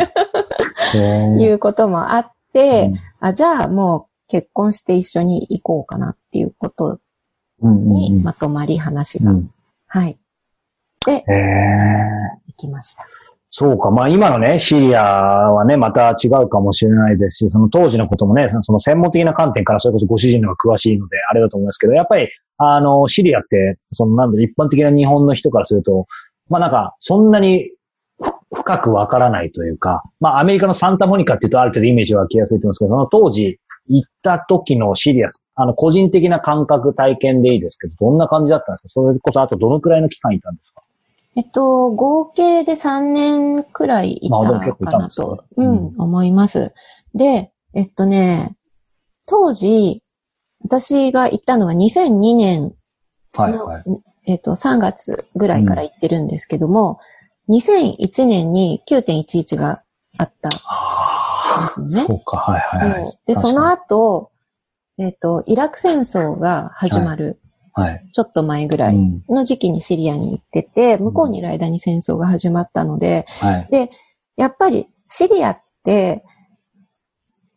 [1.39, 3.29] いうこともあって、うん。
[3.29, 6.99] あ、じゃあもう結婚して一緒に行こうかなっていうこと
[7.61, 8.23] うんうんにうん。
[8.23, 9.51] まとまり話が、うん。
[9.87, 10.19] はい、
[11.09, 11.23] へー。
[12.47, 13.05] 行きました。
[13.55, 13.91] そうか。
[13.91, 15.03] まあ今のね、シリア
[15.53, 26.07] はね、また違うかもしれないですし、その当時のこともね、その専門的な観点からそれこそご主人の方が詳しいので、あれだと思いますけど、やっぱり、あの、シリアって、そのなんだ、一般的な日本の人からすると、
[26.49, 27.71] まあなんか、そんなに
[28.55, 38.89] 深くわからないというか、まあアメリカのサンタモニカっていうとある程度イメージは湧きやすいと思うんですけど、その当時行った時のシリア、あの、個人的な感覚、体験でいいですけど、どんな感じだったんですか？
[38.89, 40.81] それこそあとどのくらいの期間いたんですか？
[41.35, 45.95] えっと、合計で3年くらいいたかなたんですねと、ううん。
[45.95, 46.75] ん、思います。
[47.15, 48.57] で、えっとね、
[49.27, 50.03] 当時、
[50.65, 52.75] 私が行ったのは2002年
[53.35, 53.85] の、はいはい。
[54.27, 56.99] えっと、3月ぐらいから行ってるんですけども、
[57.49, 59.83] 2001年に9.11が
[60.19, 60.51] あった。
[60.65, 62.03] ああ、ね。
[62.03, 63.19] そうか、はいはいはい。
[63.27, 64.31] で、その確後、
[64.99, 67.41] えっと、イラク戦争が始まる、
[67.73, 68.09] はい。
[68.13, 73.69] ちょっと前ぐらいうんの時期にシリアに行ってて、向こうにいる間に戦争が始まったので、はい。
[73.71, 73.91] で、
[74.37, 76.25] やっぱりシリアって、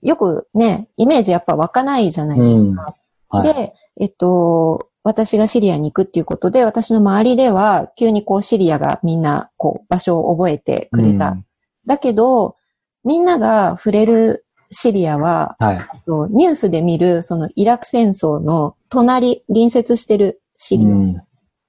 [0.01, 2.95] よくね、イメージやっぱ湧かないじゃないですか。
[3.29, 3.53] はい。
[3.53, 11.29] で、えっと、私がシリアに行くっていうことで、私の周りでは、急にこうシリアがみんな、こう、場所を覚えてくれた。
[11.29, 11.45] うん
[11.85, 12.55] だけど、
[13.03, 15.87] みんなが触れるシリアは、はい。
[16.31, 21.21] ニュースで見る、そのイラク戦争の隣、隣接してるシリアっうん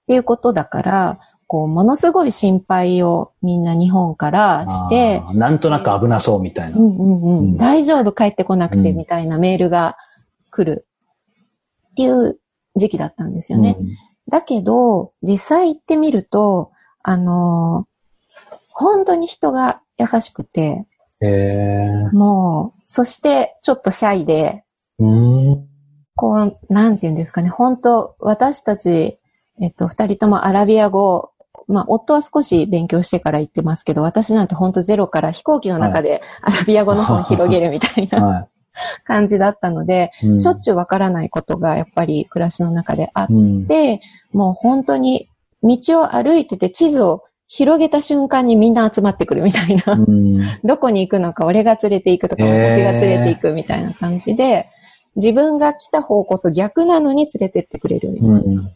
[0.07, 1.19] ていうことだから、
[1.49, 6.79] こう、ものすごい心配をみんな日本からして、なんとなく危なそうみたいな。
[6.79, 9.97] うんうんうんうん大丈夫帰ってこなくてうんみたいなメールが
[10.51, 10.87] 来る
[11.91, 12.39] っていう
[12.77, 13.77] 時期だったんですよね。
[14.29, 16.73] だけど、実際行ってみると、
[17.03, 17.97] あのー
[18.79, 20.87] 本当に人が優しくて、
[21.23, 21.89] え。
[22.13, 24.65] もう、そしてちょっとシャイで、
[24.99, 25.69] うん。
[26.15, 29.19] こう、なんて言うんですかね、本当私たち、
[29.61, 31.31] えっと、二人ともアラビア語、
[31.69, 38.49] まあ、夫は少し勉強してから行ってますけど、私なんて本当ゼロから飛行機の中でアラビア語の本広げるみたいなは
[39.05, 40.27] 感じだったので、い。
[40.29, 43.67] うんしょっちゅうわからないことがやっぱり暮らしの中であっうん。
[43.67, 44.01] て、
[44.33, 45.29] もう本当に
[45.63, 49.93] 道を歩いてて地図を広げた瞬間にみんな集まってくるみたいな。
[49.93, 50.41] うん。
[50.65, 54.69] どこに行くのか俺が連れて行くとか、私が連れて行くみたいな感じで、
[55.15, 58.71] 自分が来た方向と逆なのに連れてってくれるみたいなうん。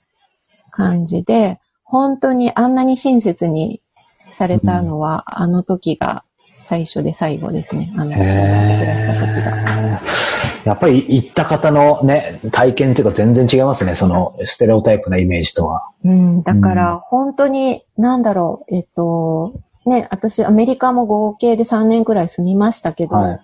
[0.71, 3.81] 感じで、本当にあんなに親切に
[4.33, 6.23] されたのは、あの時が
[6.65, 7.93] 最初で最後ですね。
[7.97, 10.20] あの、へシリアで暮らした時が。
[10.65, 13.97] ーやっぱり行った方のね、体験っていうか全然違いますね。
[13.97, 15.89] そのステレオタイプなイメージとは。
[16.05, 19.55] うん、だかうら、本当に、なんだろう、えっと、
[19.87, 23.41] ね、私、アメリカも合計で3年くらい住みましたけど、はい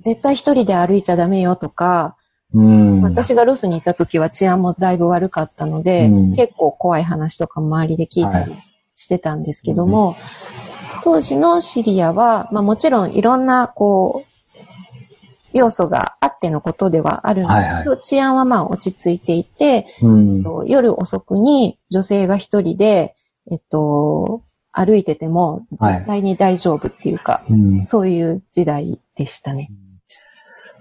[0.00, 2.16] 絶対一人で歩いちゃダメよとか、
[2.54, 3.02] うん。
[3.02, 8.54] 私がロスに行った時は治安もだいぶ悪かったので、うん結構怖い話とか周りで聞いたり
[8.94, 10.16] してたんですけども、
[11.04, 14.27] 当時のシリアは、まあもちろんいろんな、こう、
[15.58, 20.42] 要素があってのことではあるんですけど、治安はまあ落ち着いていて、うん。
[20.42, 23.14] と夜遅くに女性が一人で、
[23.50, 24.42] えっと、
[24.72, 27.86] 歩いててもはい絶対に大丈夫っていうか、うん。
[27.86, 29.68] そういう時代でしたね。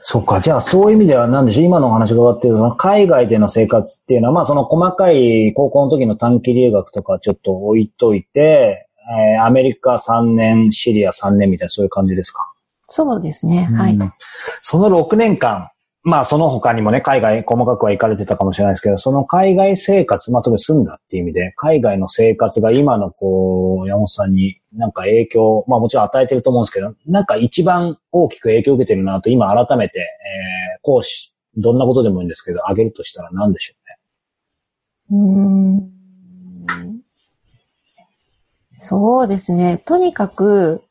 [0.02, 0.40] そっか。
[0.40, 12.52] じゃあ、そういう意味では、なんでしょう、今のお話が終わってる、その海外での生活っていうのは、まあ、その細かい高校の時の短期留学とかちょっと置いといて、えーアメリカ3年、シリア3年みたいな、そういう感じですか？
[12.88, 13.66] そうですね。
[13.72, 13.96] はい。
[13.96, 14.14] うん
[14.62, 15.70] その6年間、
[16.04, 33.74] まあ、その他にもね、海外、細かくは行かれてたかもしれないですけど、その海外生活、まあ、特に住んだっていう意味で、海外の生活が今の、こう、山本さんになんか影響、まあ、もちろん与えてると思うんですけど、なんか一番大きく影響を受けてるなと、今改めて、えー、講師、どんなことでもいいんですけど、あげるとしたら何でしょ
[35.12, 35.20] うね？
[35.20, 37.02] うーん
[38.78, 39.82] そうですね。
[39.86, 40.84] とにかく、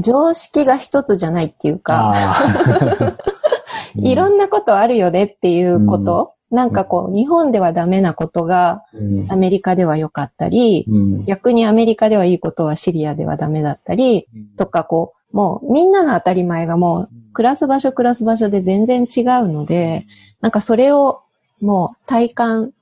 [0.00, 3.16] 常識が一つじゃないっていうか、あ
[3.96, 9.26] いろんなことあるよねっていうこと、なんかこう、日本ではダメなことがうん。
[9.30, 11.24] アメリカでは良かったり、うん。
[11.26, 14.26] 逆にアメリカではいいことはシリアではダメだったり、
[14.56, 20.06] とかこう、もうみんなの当たり前がもう暮らす場所暮らす場所で全然違うので、
[20.40, 21.20] なんかそれを
[21.60, 22.72] もう体感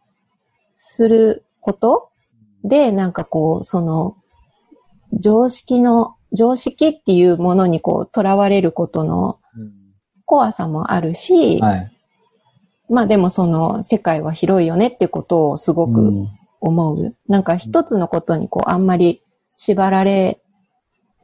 [0.77, 2.11] すること
[2.65, 4.17] で、なんかこう、その、
[5.13, 9.41] 常識の、常識っていうものにこう、囚われることの
[10.25, 11.93] 怖さもあるし、はい、
[12.89, 16.27] まあでもその世界は広いよねってことをすごく
[16.61, 16.97] 思う。
[17.01, 19.23] うん、なんか一つのことにこうあんまり
[19.57, 20.41] 縛られ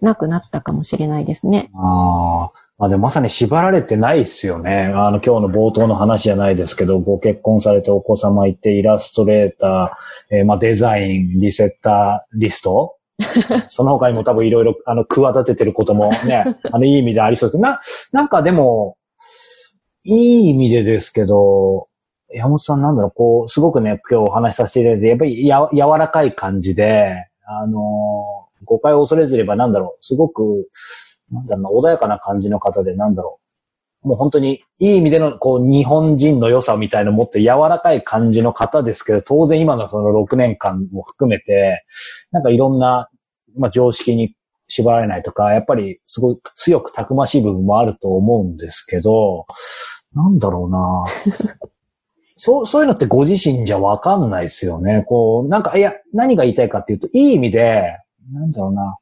[0.00, 1.70] なくなったかもしれないですね。
[1.74, 2.62] ああ。
[2.78, 4.86] まあでもまさに縛られてないっすよね。
[4.86, 12.96] あの今日の冒頭の話じゃないですけど、ご結婚されてお子様いて、イラストレーター、えー、まあデザイン、リセッター、リスト
[13.68, 17.80] その他にも多分いろいろ、あの、企ててることもね、 あの、いい意味でありそうですな、
[18.12, 18.96] なんかでも、
[20.04, 21.88] いい意味でですけど、
[22.34, 30.68] 山本さんなんだろう、こう、すごくね、今日お話しさせていただいて、やっぱりや柔らかい感じで、あのー、誤解を恐れずればなんだろう、すごく、
[31.30, 33.41] なんだろうな、穏やかな感じの方で、なんだろう。
[34.02, 41.84] もう本当に、いい意味での、こう、日本人の良さみたいなもっと柔らかい感じの方ですけど、当然今のその6年間も含めて、
[42.32, 43.08] なんかいろんな、
[43.56, 44.34] まあ、常識に
[44.68, 49.46] 縛られないとか、やっぱりすごい強くたくましい部分もあると思うんですけど、
[50.14, 51.04] なんだろうな
[52.36, 55.04] そう、そういうのってご自身じゃわかんないですよね。
[55.06, 57.98] こう、なんか、いや、何が言いたいかっていうと、いい意味で、
[58.32, 58.98] なんだろうな。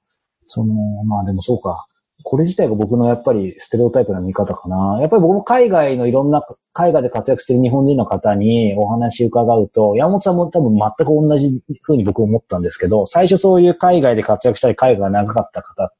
[0.46, 0.74] その、
[1.04, 1.86] まあでもそうか。
[2.22, 4.98] これ自体が僕のやっぱりステレオタイプな見方かな。
[5.00, 6.42] やっぱり僕も海外のいろんな、
[6.72, 15.92] 海外で活躍してる日本人の方にお話伺うと、山本さんも多分全く同じ風に僕思ったんですけど、最初そういう海外で活躍したり海外が長かった方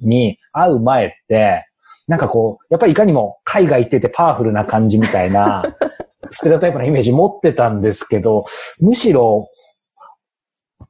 [0.00, 1.66] に会う前って、
[2.06, 5.64] なんかこう、やっぱりいかにも海外行っててパワフルな感じみたいな、
[6.30, 8.44] ステレオタイプなイメージ持ってたんですけど、
[8.80, 9.48] むしろ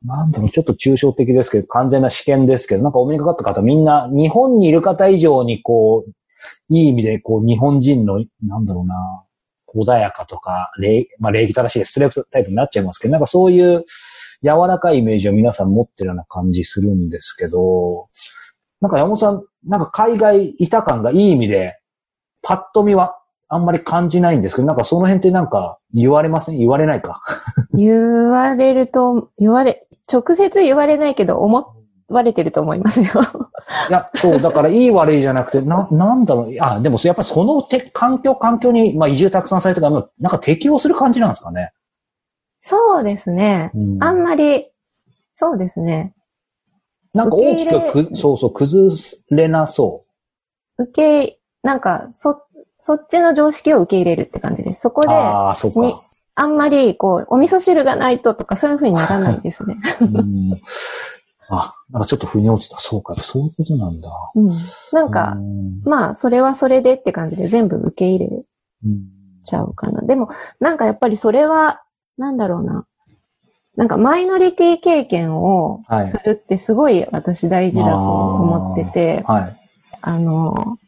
[0.06, 6.10] なんだろう、ちょっと抽象的ですけど、完全な試験ですけど、なんかお目にかかった方みんな、日本にいる方以上にこう、
[6.74, 8.94] いい意味でこう、日本人の、なんだろうな、
[9.74, 13.84] 穏やかとか、礼、まあ礼儀正しいストレートタイプになっちゃいますけど、なんかそういう
[14.42, 18.08] 柔らかいイメージを皆さん持ってるような感じするんですけど、
[18.80, 21.78] なんか山本さん、なんか海外いた感がいい意味で、
[22.42, 26.58] パッと見はあんまり感じないんですけど、なんかその辺ってなんか言われません？
[26.58, 27.22] 言われないか？
[27.74, 31.74] 言われると、言われ、直接言われないけど、思
[32.08, 33.06] われてると思いますよ。
[33.88, 41.72] いや、そう、だからいい悪いじゃなくて、な、なんだろう、あ、でもやっぱそのて環境、環境に、まあ移住たくさんされてから、なんか適応する感じなんですかね？
[42.60, 43.70] そうですね。
[43.74, 44.70] うん、あんまり、
[45.36, 46.14] そうですね。
[47.14, 48.92] なんか大きくく、そうそう、崩
[49.30, 50.04] れなそ
[50.78, 50.82] う。
[50.84, 52.42] 受け、なんか、そ、
[52.86, 54.82] そっちの常識を受け入れるって感じです。
[54.82, 56.00] そこで、ああ、そっか。
[56.36, 59.76] あんまり、こう、お味噌汁がないととか、そういう風にならないですね。
[60.00, 60.60] うん
[61.48, 62.78] あ、なんかちょっと腑に落ちた。
[62.78, 64.08] そうか、そういうことなんだ。
[64.36, 64.52] うん。
[64.92, 65.36] なんか、
[65.84, 68.44] まあ、それはそれでって感じで全部受け入れ
[69.44, 70.00] ちゃうかな。
[70.00, 70.28] うん、でも、
[70.60, 71.82] なんかやっぱりそれは、
[72.18, 72.86] なんだろうな。
[73.76, 80.78] なんかマイノリティ経験をするってすごい私大事だと思ってて、はい、ああの、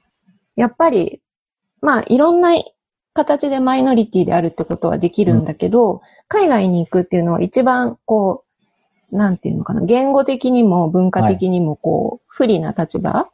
[0.57, 1.21] やっぱり、
[1.81, 2.51] まあいろんな
[3.15, 8.45] 形でマイノリティであるってことはできるんだけど、うん、海外に行くっていうのは一番こ
[9.13, 13.31] う、なんていうのかな、言語的にも文化的にもこう、はい、不利な立場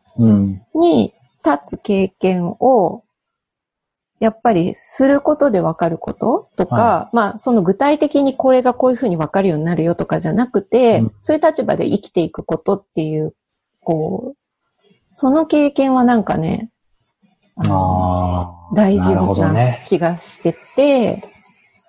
[0.74, 1.14] に
[1.44, 3.02] 立つ経験を、
[4.20, 13.34] やっぱりすることでわかることとか、はい、まあその具体的にこれがこういうふうにわかるようになるよとかじゃなくて、うん、そういう立場で生きていくことっていう、
[13.80, 14.36] こう、
[15.16, 16.70] その経験はなんかね、
[17.56, 21.22] 大事な気がしてて、ね、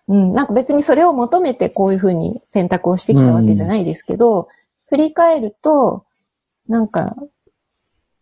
[0.08, 4.46] うん、なんか別にそれを求めてこういうふうに選択をしてきたわけじゃないですけど、うん、
[4.90, 6.06] 振り返ると、
[6.68, 7.16] なんか、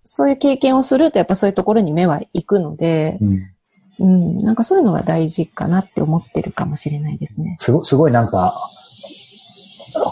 [0.05, 3.53] そういう経験をするとやっぱそういうところに目は行くので、うん、
[3.99, 7.55] うん、なんかそういうのが大事かなって思ってるかもしれないですね。
[7.59, 8.69] すごすごいなんか、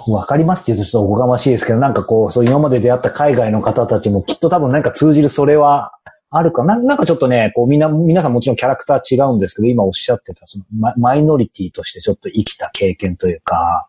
[0.08, 5.94] わかりますって言うとちょっとおこがましいですけど、なんかこう、そう今まで出会った海外の方たちもきっと多分なんか通じるそれは
[6.34, 6.80] あるかな？
[6.80, 13.86] なんかちょっとね、こうみんな、皆さんもちろんキャラクター違うんですけど、今おっしゃってた、そのママイノリティとしてちょっと生きた経験というか、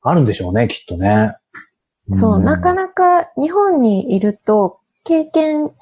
[0.00, 1.36] あるんでしょうね、きっとね。
[2.10, 5.72] そう、うん、なかなか日本にいると、経験、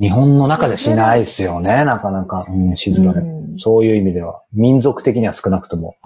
[0.00, 2.44] 日本の中じゃしないですよね、なかなか。
[2.48, 4.42] うん、しづらい、うん、そういう意味では。
[4.52, 5.96] 民族的には少なくとも。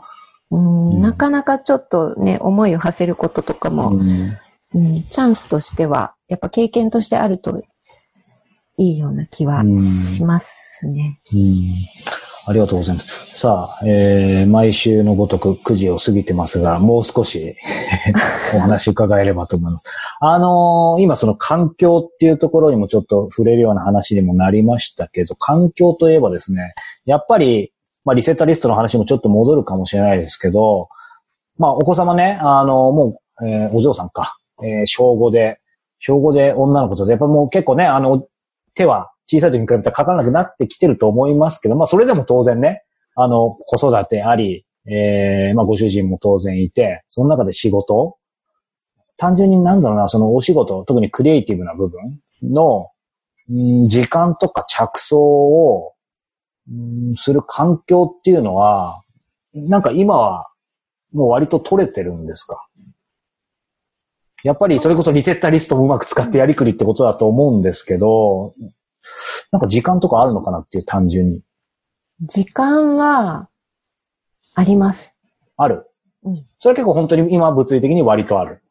[0.51, 4.37] うん、うん、なかなかちょっとね、思いを馳せることとかも、うん、
[4.75, 7.63] うん、チャンスとしては、やっぱ経験としてあると
[8.79, 9.63] いいような気は
[10.15, 11.21] しますね。
[11.33, 11.41] うん、
[12.47, 13.37] ありがとうございます。
[13.37, 17.57] さあ、えー、毎週のごとく9時を過ぎてますが、もう少し
[18.55, 19.85] お話伺えればと思います。
[20.21, 26.75] あのー、今その環境っていうところにもちょっと触れるような話にもなりましたけど、環境といえばですね、
[27.05, 27.73] やっぱり、
[28.05, 30.89] まあリセッタリストの話もちょっと戻るかもしれないですけど、
[31.57, 35.59] まあお子様ね、あのー、もう、えー、お嬢さんか、えー、小5で、
[35.99, 38.25] 小5で女の子とやっぱもう結構ね、あの、
[38.79, 42.83] 手は小さい時に比べたらかからなくなってきてると思いますけど、まあそれでも当然ね、
[43.15, 48.17] あの、子育てあり、えー、まあご主人も当然いて、その中で仕事。
[49.19, 52.91] 単純になんだろうな、そのお仕事、特にクリエイティブな部分の、
[53.51, 55.93] うん、時間とか着想を、
[56.71, 59.03] うん、する環境っていうのは、
[59.55, 60.47] なんか今は
[61.13, 62.65] もう割と取れてるんですか？
[64.45, 68.55] やっぱりそれこそリセッターリストもうまく使ってやりくりってことだと思うんですけど、
[69.51, 71.43] なんか時間とかあるのかなっていう単純に。
[72.21, 73.49] 時間は、
[74.55, 75.15] あります。
[75.57, 75.87] ある。
[76.25, 76.47] うん。
[76.59, 78.63] それは結構本当に今物理的に割とある。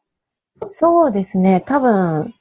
[0.68, 1.62] そうですね。
[1.64, 2.34] 多分、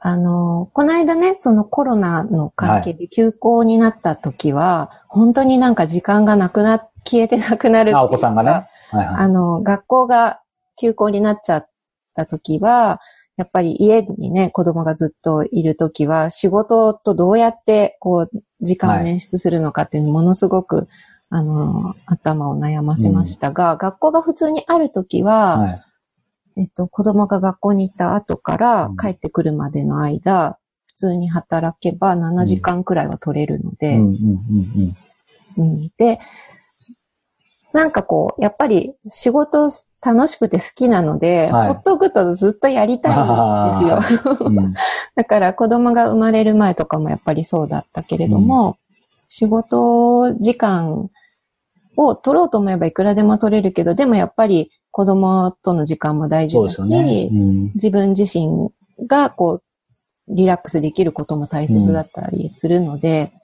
[0.00, 8.50] あの、この間ね、そのコロナの関係で休校になった時は、はい、本当になんか時間がなくな、消えてなくなるあ、お子さんがね。
[8.50, 10.40] はいはい、あの、学校が
[10.76, 11.68] 休校になっちゃっ
[12.16, 13.00] た時は、
[13.36, 20.88] やっぱり家にね、子供がずっといる時は、仕事とどうやって、こう、時間を捻出するのかっていうのものすごく、
[21.28, 25.82] あの、頭を悩ませましたが、うん、学校が普通にある時は、はい。
[26.58, 33.98] えっと、子供が学校に行った後から帰ってくるまでの間、普通に働けば7時間くらいは取れるので、
[35.98, 36.18] で、
[37.74, 39.70] なんかこう、やっぱり仕事
[40.06, 44.36] 楽しくて好きなので、はい、ほっとくとずっとやりたいんですよ。
[44.46, 44.72] うん、
[45.16, 48.74] だから子供が生まれる前とかもやっぱりそうだったけれども、うん、
[49.28, 51.10] 仕事時間
[51.96, 57.28] を取ろうと思えばいくらでも取れるけど、でもやっぱり子供との時間も大事だし、ね。
[57.32, 58.70] うん、自分自身
[59.08, 59.62] がこう、
[60.28, 63.40] リラックスできることも大切だったりするので、うん、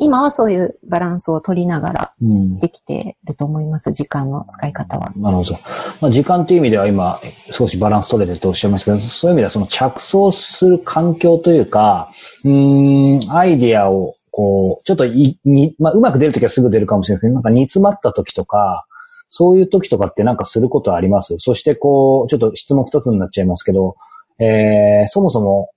[0.00, 2.14] 今はそういうバランスを取りながら
[2.60, 5.12] できてると思います、うん、時間の使い方は。
[5.16, 5.58] なるほど。
[6.00, 7.20] まあ、時間という意味では今
[7.50, 12.10] 少しバランス取れてるとおっしゃいますけど、そういう意味ではその着想する環境というか、
[12.44, 18.86] うん、アイディアをこう、ちょっとい、に、まあ、うまく出るときはすぐ出るかもしれないですけど、なんか煮詰まった時とか、
[19.28, 21.36] そういう時とかってなんかすることあります？
[21.38, 23.96] そしてこう、ちょっと質問二つになっちゃいますけど、
[24.38, 25.70] えー、そもそも、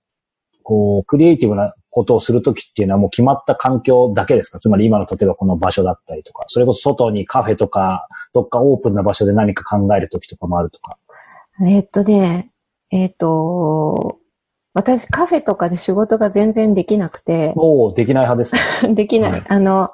[0.62, 4.58] こう、クリエイティブなことをするときっていうのはもう決まった環境だけですか？
[4.58, 10.98] つまり今の例えばこの場所だったりとか、それこそ外にカフェとか、どっかオープンな場所で何か考えるときとかもあるとか。
[11.64, 12.50] えー、っとね、
[12.90, 14.18] えー、っと、
[14.74, 17.52] 私カフェとかで仕事が全然できなくて。
[17.56, 18.56] おおできない派です
[18.88, 18.94] ね。
[18.94, 19.30] できない。
[19.30, 19.90] はい、あの、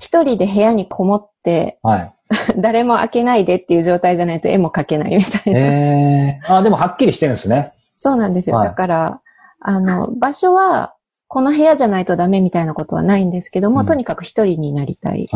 [0.00, 2.12] 一人で部屋にこもって、はい、
[2.58, 5.60] 誰も開けないでっていう状態じゃないと絵も描けないみたいな。
[5.60, 7.74] えー、あ、でもはっきりしてるんですね。
[7.94, 8.56] そうなんですよ。
[8.56, 9.20] はい、だから、
[9.60, 10.95] あの、場所は、
[11.28, 15.28] この部屋じゃないとダメみたいなことはないんですけども、うん、とにかく一人になりたい。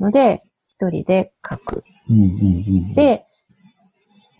[0.00, 2.26] ので、一、はい、人で描く、うんうんう
[2.90, 2.94] ん。
[2.94, 3.26] で、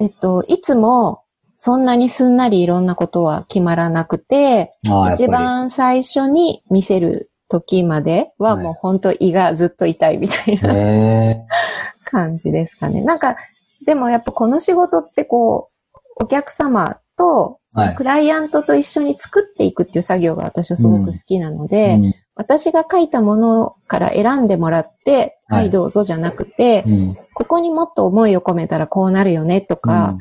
[0.00, 1.22] えっと、いつも、
[1.56, 4.72] そんなにすんなりいろんなことは決まらなくて、
[5.12, 11.44] 一番最初に見せる時まではもう本当胃がずっと痛いみたいな、
[12.04, 13.02] 感じですかね。
[13.02, 13.36] なんか、
[13.84, 17.60] でもやっぱこの仕事ってこう、お客様と、
[17.96, 22.14] クライアントと一緒に作っていくっていう作業が私はすごく好きなので、うん。
[22.34, 30.16] 私が書いたものから選んでもらって、はい、はい、どうぞじゃなくて、うん、ここにもっと思いを込めたらこうなるよねとか、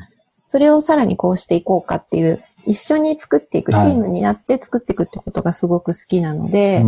[0.46, 6.84] それをさらにこうしていこうかっていう、一緒に作っていく、チームになって作っていくってことがすごく好きなので、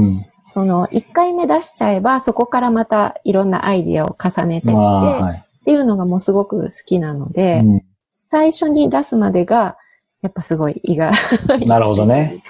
[0.53, 7.83] その、一回目出しちゃえば、そこからまたいろんなアイディアを重ねていって、はい、っていうのがもうすごく好きなので、うん、
[8.31, 9.79] 最初に出すまでが、
[10.23, 11.13] やっぱすごい胃が
[11.67, 12.43] なるほどね。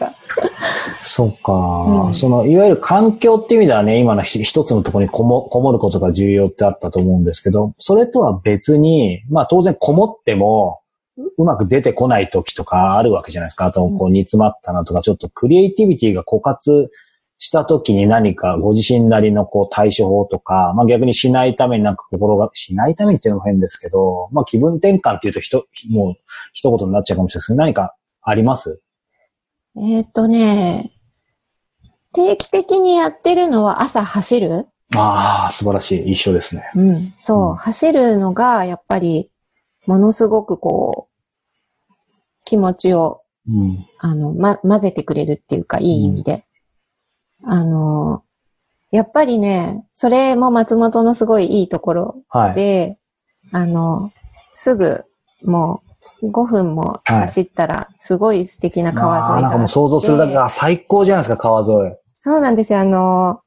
[1.03, 10.81] そっか、うん、その、いわゆる環境っていう意味ではね、今の一つのところにこもこもることが重要ってあったと思うんですけど、それとは別に、まあ当然こもっても、
[11.39, 13.66] うまく出てこない時とかあるわけじゃないですか。
[13.66, 16.91] あと、こう煮詰まったなとか、ちょっとクリエイティビティが枯渇
[17.45, 26.14] した時に何かご自身なりのこう対処法とか、まあ逆にしないためになんか心が、しないためにっていうのも変ですけど、まあ気分転換っていうとひと、もう
[26.52, 28.81] 一言になっちゃうかもしれないですけど、何かあります？
[29.77, 30.93] えっとね、
[32.12, 36.10] 定期的にやってるのは朝走るああ、素晴らしい。
[36.10, 36.70] 一緒ですね。
[36.77, 37.14] うん。
[37.19, 39.32] そう、うん、走るのがやっぱり、
[39.86, 41.09] ものすごくこ
[41.90, 41.93] う、
[42.44, 46.44] 気持ちを、うん、あの、ま、混ぜてくれるっていうか、いい意味で。
[47.44, 48.23] あの、
[48.90, 52.16] やっぱりね、それも松本のすごいいいところ
[52.55, 52.98] で、
[53.52, 54.12] はい、あの、
[54.55, 55.05] すぐ
[55.44, 55.82] も
[56.23, 61.97] う5分も走ったら、すごい素敵な川沿いが、はい、なんかもう想像するだけが最高じゃないですか、川沿い。
[62.20, 62.81] そうなんですよ。
[62.81, 63.40] あの、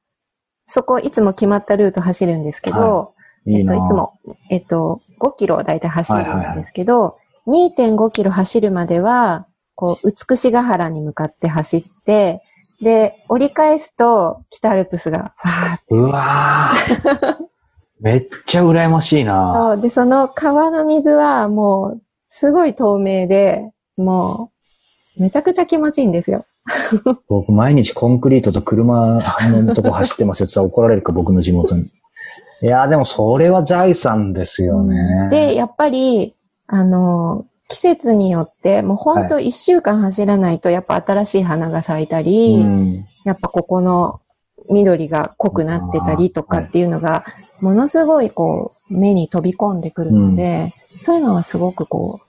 [0.67, 3.11] そこいつも決まったルート走るんですけど、は
[3.45, 4.19] い、いいえっと、いつも、
[4.49, 7.15] えっと、5キロだいたい走るんですけど、は
[7.45, 12.41] いはいはい、2.5キロ走るまでは、こう、美しが原に向かって走って、
[12.81, 15.33] で、折り返すと、北アルプスが、わ
[15.89, 17.35] うわー
[18.01, 24.51] めっちゃ羨ましいなと、で、その川の水はもう、すごい透明で、も
[25.17, 26.43] う、めちゃくちゃ気持ちいいんですよ。
[27.29, 31.89] 僕、毎日コンクリートと車のとこ走ってますよって言ったら怒られるか、僕の地元に。
[32.61, 35.29] いやー、でもそれは財産ですよね。
[35.29, 36.35] で、やっぱり、
[36.67, 44.21] あの、季節によって、もうほんと一週間走らないと、やっぱ新しい花が咲いたり、うん、やっぱここの
[44.69, 47.25] 緑が濃くなってたりとかっていうのが、
[47.61, 52.25] ものすごいこう、目に飛び込んでくるので、そういうのはすごくこう、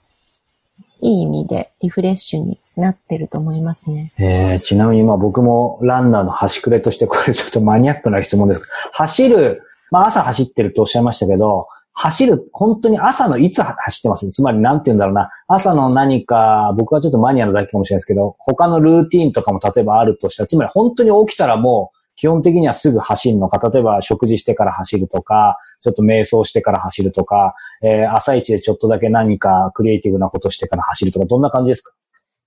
[1.01, 4.13] いい意味でリフレッシュになってると思いますね。
[4.17, 8.63] えー、ちなみにまあ僕もランナーの端くれとしてこれちょっとマニアックな質問です。
[8.93, 9.61] 走る、
[9.91, 11.67] まあ朝走ってるとおっしゃいましたけど、
[11.99, 15.31] 走る、本当に朝のいつ走ってますつまりなんて言うんだろうな。
[15.47, 31.93] 朝の何か、僕はちょっとマニアなだけかもしれないですけど、他のルーティーンとかも例えばあるとしたら、つまり本当に起きたらもう、基本的にはすぐ走るのか、例えば食事してから走るとか、ちょっと瞑想してから走るとか、えー朝一でちょっとだけ何かクリエイティブなことしてから走るとか、どんな感じですか？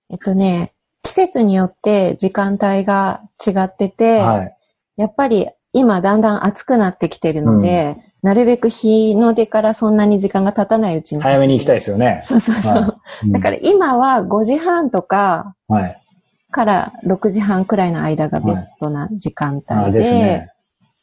[0.09, 0.73] えっとね、
[1.03, 4.57] 季節によって時間帯が違ってて、はい。
[4.97, 11.21] やっぱり今だんだん暑くなってきてるので、なるべく日の出からそんなに時間が経たないうちに。
[11.21, 12.21] 早めに行きたいですすよね。
[12.23, 12.73] そうそうそう。
[12.73, 16.01] はいだから今は5時半とかはい。
[16.51, 20.49] から6時半くらいの間がベストな時間あ帯で、ですね。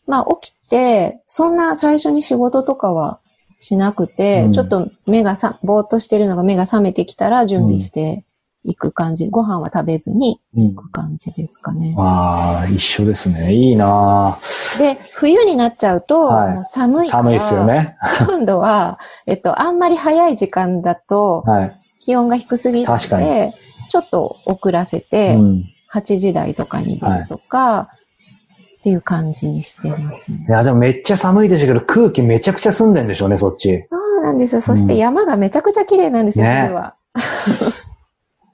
[0.06, 3.20] まあ起きて、そんな最初に仕事とかは
[3.58, 8.24] しなくて、うんちょっと目がさ、ぼーっとしてるのが目が覚めてきたら準備して
[8.64, 9.28] いく感じ。
[9.28, 11.94] ご飯は食べずにうん行く感じですかね。
[11.98, 13.54] ああ、一緒ですね。
[13.54, 14.38] いいな
[14.78, 17.96] で、冬になっちゃうと、はいもう寒いから、寒いですよね。
[18.26, 21.80] 今度は、 えっと、あんまり早い時間だとはい。
[22.00, 23.54] 気温が低すぎるの確かで、
[23.90, 25.64] ちょっと遅らせて、うん。
[25.92, 27.88] 8時台とかに出るとか、
[28.78, 30.52] っていう感じにしてますねい。
[30.52, 33.84] や、でもめっちゃ寒いでしょうけど、空気めちゃくちゃ澄んでんでしょうね、そっち。
[33.86, 34.60] そうなんですよ。
[34.60, 36.94] そして山がめちゃくちゃ綺麗なんですよ、ね冬は。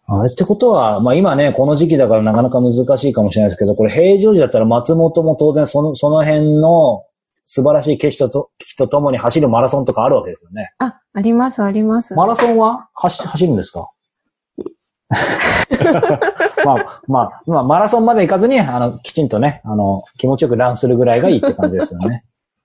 [0.07, 7.05] あれってことは、まあ今ね、この時期だからなかなか難しいかもしれないですけど、これ平常時だったら松本も当然その、その辺の
[7.47, 10.73] 素晴らしい景色と景色とともに走るマラソンとかあるわけですよね。
[10.79, 12.15] あ、あります、あります。
[12.15, 12.89] マラソンは？
[12.95, 13.91] 走、走るんですか？
[16.65, 22.25] まあ、まあ、まあ、マラソンまで行かずに、あの、きちんとね、あの、気持ちよくランするぐらいがいいって感じですよね。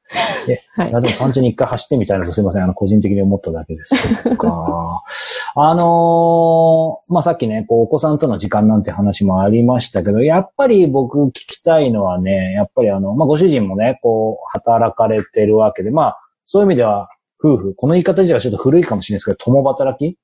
[0.09, 2.63] はいでも単純に一回走ってみたいなとすいません。
[2.63, 3.95] あの、個人的に思っただけです。
[4.37, 5.03] か。
[5.55, 17.09] あのーまあ、さっきね、こう、お子さんとの時間なんて話もありましたけど、やっぱり僕聞きたいのはね、やっぱりあの、まあ、ご主人もね、こう、働かれてるわけで、まあ、そういう意味では、
[17.43, 20.17] 夫婦、この言い方自体はちょっと古いかもしれないですけど、共働き？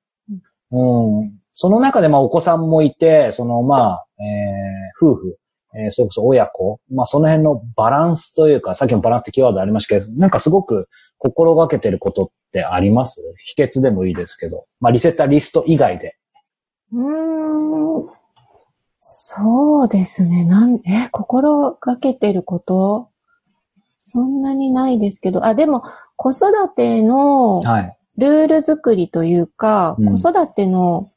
[0.71, 1.31] うん。
[1.53, 5.37] その中で、まあ、お子さんもいて、その、まあ、えー、夫婦、
[5.77, 10.87] えー、それこそ親子、まあ、その辺のバランスというか、さっきもバランスってキーワードありましたけど、なんかすごく
[11.17, 13.21] 心がけてることってあります？
[13.43, 14.65] 秘訣でもいいですけど。
[14.79, 16.15] まあ、リセッターリスト以外で。
[16.93, 18.09] うーん。
[18.99, 20.45] そうですね。
[20.45, 23.09] なん、え、心がけてること？
[24.01, 25.83] そんなにないですけど、あ、でも、
[26.15, 27.97] 子育てのはい。
[28.17, 31.11] ルール作りというか、うん子育ての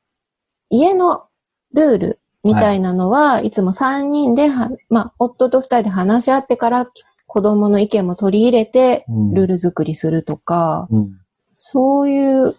[0.69, 1.27] 家の
[1.73, 6.89] ルールみたいなのは、い、つも3人では、まあ、夫と2人で話し合ってから、
[7.27, 11.21] 子供の意見も取り入れて、うんルール作りするとか、うん。
[11.57, 12.55] そういう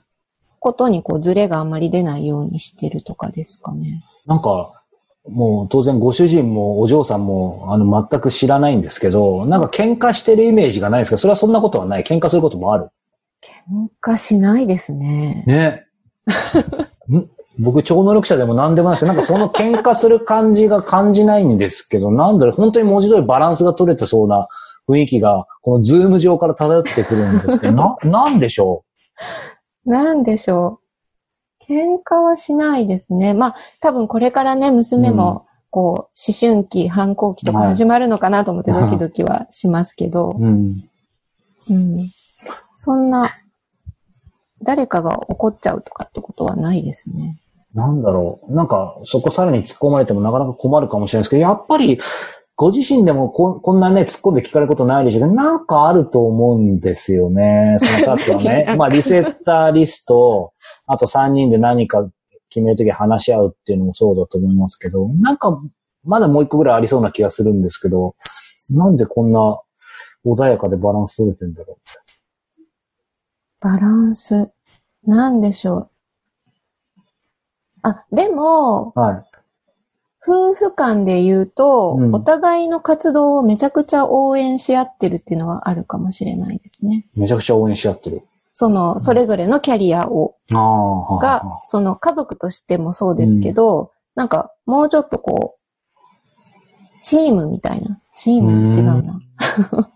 [0.60, 4.04] ことにこうズレがあんまり出ないようにしてるとかですかね。
[4.26, 4.84] なんか、
[5.28, 12.04] もう当然ご主人もお嬢さんもあの全く知らないんですけど、なんか喧嘩してるイメージがないですけど、それはそんなことはない。
[12.04, 12.90] 喧嘩することもある。
[13.42, 15.44] 喧嘩しないですね。
[15.48, 15.86] ね。
[17.12, 17.30] ん
[17.60, 24.48] 僕、超能力者でも何でもないですけど、なんかその喧嘩する感じが感じないんですけど、なんだろう、本当に文字通りバランスが取れてそうな
[24.88, 28.84] 雰囲気が、このズーム上から漂ってくるんですけど、 な、なんでしょ
[29.86, 30.80] なんでしょ
[31.62, 31.72] う？
[31.72, 33.34] 喧嘩はしないですね。
[33.34, 36.10] まあ、多分これからね、娘も、こう、思
[36.40, 40.90] 春期、反抗期とかはい始まるのかなと思ってドキドキはしますけどう。、うん。
[41.70, 42.10] うん。
[42.76, 43.30] そんな、
[44.64, 47.38] 誰かが怒っちゃうとかってことはないですね。
[47.74, 48.56] なんだろう。
[48.56, 52.00] なんか、そこさらに突っ込まれてもなかなか困るかもしれないですけど、やっぱり、
[52.56, 57.76] ご自身でもここんなね、突っ込んで聞かれることないでしょうけど、なんかあると思うんですよね。
[57.78, 60.52] そのさっきのね、 まあリセッターリスト、
[60.86, 62.10] あと3人で何か
[62.50, 65.58] 決めるとき話し合うっていうのもそうだと思いますけど、なんか、
[66.04, 68.16] まだもう一個ぐらいありそうな気がするんですけど、
[68.72, 69.62] なんでこんな
[70.26, 71.78] 穏やかでバランス取れてんだろ
[73.62, 74.52] バランス。
[75.06, 75.89] なんでしょう。
[77.82, 79.26] あ、でも、はい。
[80.22, 87.08] 夫婦間で言うと、うんお互いの活動をめちゃくちゃ応援し合ってるっていうのはあるかもしれないですね。
[87.16, 88.24] めちゃくちゃ応援し合ってる。
[88.52, 95.60] その、それぞれのキャリアを、ああ、はが、その家族としてもそうですけど、なんか、もうちょっとこう、
[97.02, 98.02] チームみたいな。
[98.18, 99.20] チーム違うな。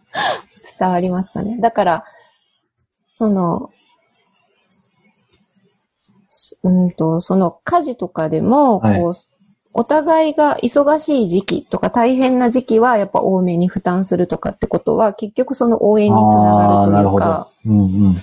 [0.80, 1.58] 伝わりますかね。
[1.60, 2.04] だから、
[3.16, 3.83] その、す
[6.64, 9.16] うんと、その家事とかでも、こう、はい
[9.76, 17.72] お互いが忙しい時期とか大変な時期はやっぱ多めに負担するとかってことは結局その応援につながるというかど、。
[17.72, 18.12] うんうん。
[18.12, 18.16] っ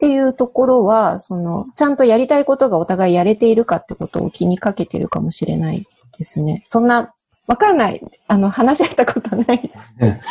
[0.00, 5.86] ていうところは、その、ちゃんとやりたいことがお互いやれているかってことを気にかけてるかもしれない
[6.16, 6.64] ですね。
[6.66, 7.12] そんな、
[7.46, 8.02] わかんない。
[8.26, 9.70] あの、話し合ったことない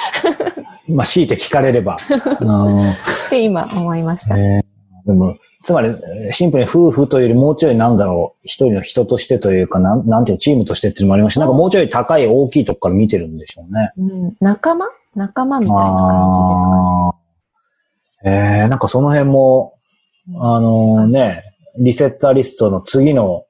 [0.89, 1.99] まあ、強いて聞かれれば。
[2.41, 2.95] うんっ
[3.29, 4.37] て今思いました。
[4.39, 4.69] えー
[5.05, 13.91] でも、つまり、えーシンプルに夫婦というよりもうちょいなんだろう、一人の人としてというか、なんなんていうのチームとしてっていうのもありますし、なんかもうちょい高い大きいとこから見てるんでしょうね。
[13.97, 14.87] うん、仲間？
[15.15, 16.75] 仲間みたいな感じですかね。
[16.75, 19.73] あーえー、なんかその辺も、
[20.35, 21.43] あのね、
[21.77, 23.45] リセッターリストの次の、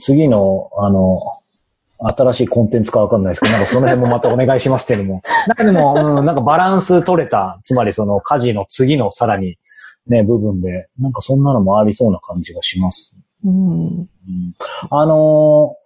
[0.00, 1.20] 次の、あの、
[1.98, 9.58] 新しいコンテンツかわかんないですけど、なんかその辺もまたお願いしますっていうのも、なんかでも、うん、なんかバランス取れた、つまりその家事の次のさらに
[10.08, 13.16] ね、部分で、なんかそんなのもありそうな感じがします。
[13.44, 13.98] うん。
[13.98, 14.08] うん
[14.90, 15.76] あの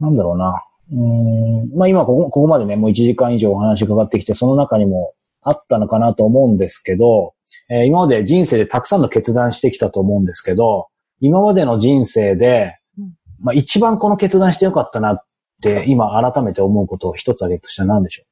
[0.00, 0.62] ーなんだろうな。
[0.92, 7.34] うーんまあ今ここ、ここまでね、もう1時間以上お話伺ってきて、その中にもあったのかなと思うんですけど、
[7.68, 10.88] えー今まで人生でたくさんの決断してきたと思うんですけど、
[11.20, 15.24] 今までの人生でうん、まあ一番この決断してよかったなっ
[15.62, 18.24] て、今改めて思うことを一つ挙げるとしたら何でしょ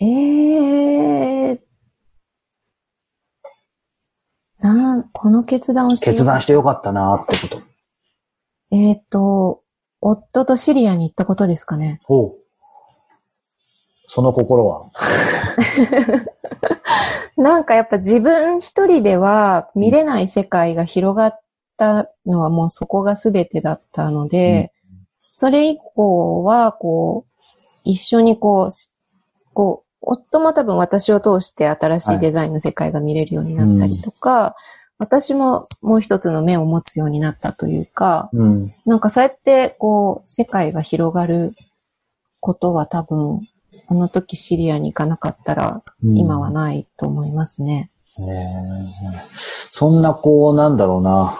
[0.00, 1.58] えー、
[4.60, 7.62] なこの決断をうしてよ決断してよかったなってこと。
[8.70, 9.62] えっ、と、
[10.00, 12.00] 夫とシリアに行ったことですかね。
[12.04, 12.38] ほう。
[14.08, 14.90] その心は？
[17.36, 21.40] なんかやっぱ自分一人では見れない世界が広がっ
[21.76, 24.72] たのはもうそこが全てだったので、
[25.36, 27.42] それ以降はこう、
[27.84, 28.92] 一緒にこう、す
[29.54, 34.54] こう、夫も多分私を通して新しいデザインの世界が見れるようになったりとか、
[34.98, 38.74] 私ももう一つの目を持つようになったというか、うん。
[38.84, 41.54] なんかそうやってこう、世界が広がる
[42.40, 43.48] ことは多分、
[43.86, 47.90] あの時シリアに行かなかったら、うん今はないと思いますね。
[48.18, 49.28] ねえ
[49.70, 51.38] そんな、こう、なんだろうな。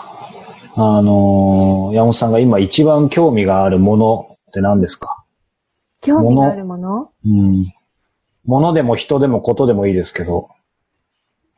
[0.76, 5.24] あのー山本さんが今一番興味があるものって何ですか？
[6.00, 7.10] 興味があるもの？
[7.26, 7.72] うん。
[8.48, 10.48] ものでも人でもことでもいいですけど。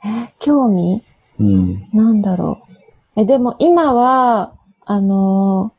[0.04, 1.04] え、興味？
[1.38, 1.88] うん。
[1.92, 2.58] なんだろ
[3.16, 3.20] う。
[3.20, 4.54] え、でも今は、
[4.84, 5.72] あの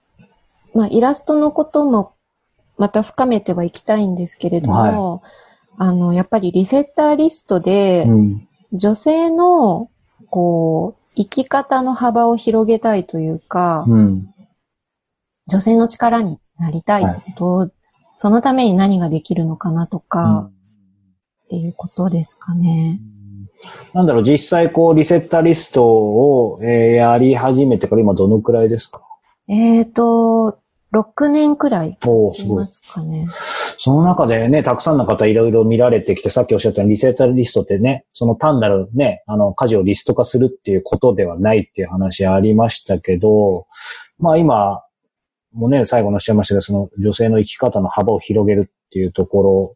[0.74, 2.14] ーまあ、イラストのことも
[2.78, 5.22] また深めてはいきたいんですけれども、
[5.78, 8.48] あの、やっぱりリセッターリストで、うん。
[8.72, 9.90] 女性の、
[10.30, 14.34] こう、生き方の幅を広げたいというか、うん。
[15.48, 17.06] 女性の力になりたい
[17.36, 17.70] と、
[18.16, 20.50] そのために何ができるのかなとか、
[21.52, 23.02] っていうことですかね。
[23.94, 29.02] なんだろう、実際こう、リセッターリストを、えーやり始めてから今どのくらいですか？
[29.50, 30.60] えーと、
[30.94, 32.90] 6年くらいおおすごいしま。
[32.90, 33.28] すかね。
[33.78, 43.66] その中でね、たくさんの方いろいろ見られてきて、さっきおっしゃったようにリセッターリストってね、その単なるね、あの、家事をリスト化するっていうことではないっていう話ありましたけど、
[44.20, 44.84] まあ今、
[45.54, 49.76] もね、最後のおっしゃいましたけど、その女性の生き方の幅を広げるっていうところ、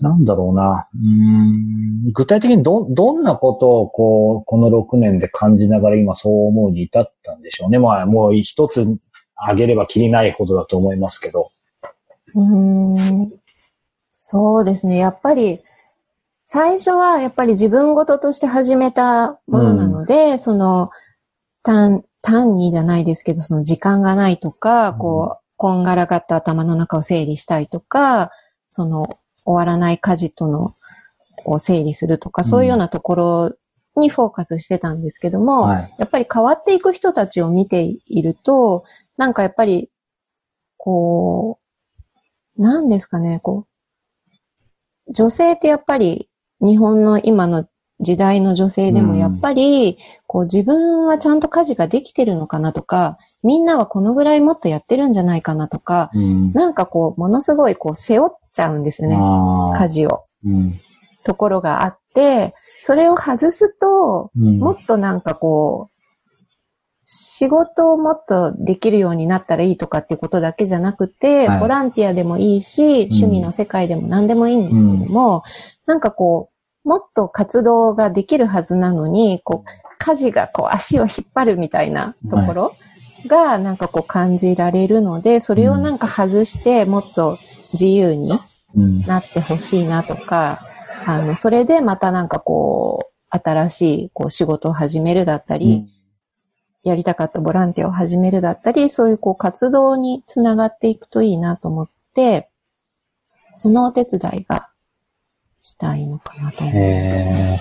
[0.00, 0.88] なんだろうな。
[0.94, 7.78] うーん具体的にど、どんなことをこう、この6年で感じながら今そう思うに至ったんでしょうね。
[7.78, 8.98] まあもう一つ
[9.36, 11.50] あげればきりないほどだと思いますけど。
[12.34, 13.32] うーん
[14.12, 14.96] そうですね。
[14.96, 15.58] やっぱり、
[16.44, 20.90] 最初はやっぱり自分事として始めたものなので、その、
[21.62, 28.30] 単、単にじゃないですけど、その時間がないとか、うんこう、こんがらがった頭の中を整理したいとか、
[28.70, 30.74] その、終わらない家事との、
[31.44, 33.56] を整理するとか、そういうようなところ
[33.96, 35.94] にフォーカスしてたんですけども、はい。
[35.98, 38.84] やっぱり変わっていく人たちを見ていると、
[39.16, 39.90] なんかやっぱり、
[40.76, 41.58] こ
[42.58, 43.66] う、なんですかね、こ
[45.08, 46.28] う、女性ってやっぱり
[46.60, 47.66] 日本の今の
[48.00, 56.52] 時代の女性でもやっぱり、こう自分はちゃんと家事ができてるのかなとか、みんなはこのぐらいもっとやってるんじゃないかなとか、うん。
[56.52, 59.16] なんかこう、ものすごいこう背負っちゃうんですよね、
[59.78, 60.24] 家事を。
[60.44, 60.80] うん。
[61.24, 64.58] ところがあって、それを外すと、うん。
[64.58, 66.00] もっとなんかこう、
[67.04, 71.60] 仕事をもっとできるようになったらいいとかっていうことだけじゃなくて、はい。
[71.60, 75.42] ボランティアでもいいし、趣味の世界でも何でもいいんですけども、
[75.86, 76.50] なんかこ
[76.84, 82.72] う、もっと活動ができるはずなのに、こう、家事がこう足を引っ張るみたいなところ
[83.26, 87.38] がなんかこう感じられるので、それをなんか外してもっと
[87.72, 88.38] 自由に
[88.74, 89.00] うん。
[89.02, 90.60] なってほしいなとか、
[91.06, 95.88] あの、それでまたなんかこう、新しいこう仕事を始めるだったり、
[96.82, 102.50] やりたかったボランティアを始めるだったり、そういうこう活動につながっていくといいなと思って、
[103.54, 104.70] そのお手伝いが
[105.60, 107.60] したいのかなと思い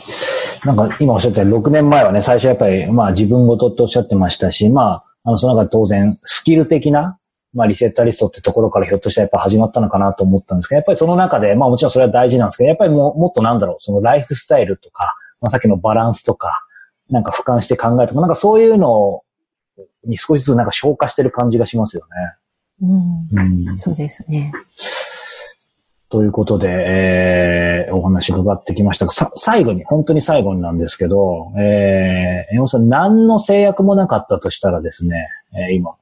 [0.65, 7.18] なんか今おっしゃったように6年前はね、最初やっぱり、まあ自分ごとっておっしゃってましたし、まあ、あの、その中で当然、スキル的な、
[7.53, 16.61] まあリセッタリストってところからひょっとしたらやっぱ始まったのかなと思ったんですけど、やっぱりその中で、まあもちろんそれは大事なんですけど、やっぱりもうもっとなんだろう、そのライフスタイルとか、まあさっきのバランスとか、
[17.09, 19.23] なんか俯瞰して考えとか、なんかそういうの
[20.05, 22.05] に少しずつなんか消化してる感じがしますよ
[22.81, 23.67] うん、ね。
[23.67, 23.77] うん。
[23.77, 24.51] そうですね。
[26.09, 35.95] ということで、えー、お話伺ってきましたが、さ、最後に、本当に最後になんですけど、えー、山本さん、何の制約もなかったとしたらですね、えー今、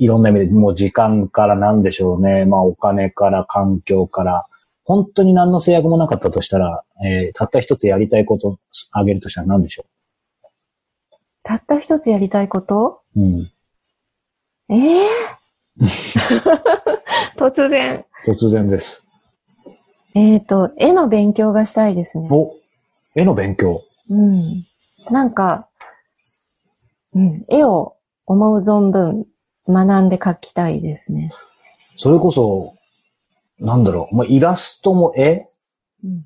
[0.00, 4.46] いろんな意味で、もう時間からなんでしょうね、まあお金から環境から、
[4.84, 8.58] 本当に何の制約もなかったとしたら、えー、たった一つやりたいこと
[8.92, 9.84] あげるとしたら何でしょ
[11.42, 13.02] たった一つやりたいこと？
[13.14, 13.52] ううん。
[14.70, 15.08] ええ
[17.36, 18.06] 突然。
[18.26, 19.04] 突然です。
[20.14, 22.28] えっ、と、絵の勉強がしたいですね。
[22.30, 22.54] お、
[23.14, 23.82] 絵の勉強。
[24.08, 24.66] うん。
[25.10, 25.68] なんか、
[27.12, 29.26] うん、絵を思う存分
[29.70, 31.32] 学んで描きたいですね。
[31.96, 32.74] それこそ、
[33.58, 35.46] なんだろう、まあ、イラストも絵？
[36.02, 36.24] うん、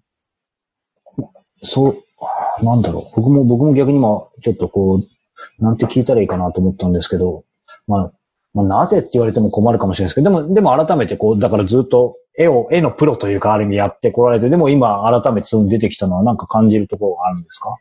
[1.62, 3.16] そう、なんだろう。
[3.16, 7.44] 僕も、僕も逆に今、ちょっとこう、なんて聞いたらいいかなと思ったんですけど、
[7.86, 8.12] まあ、
[8.54, 17.76] まあ、なぜって言われても困るかもしれないですけど、でも、でも改めてこう、だからずっと絵を、絵のプロというか、ある意味やってこられて、でも今改めてその出てきたのはなんか感じるところがあるんですか？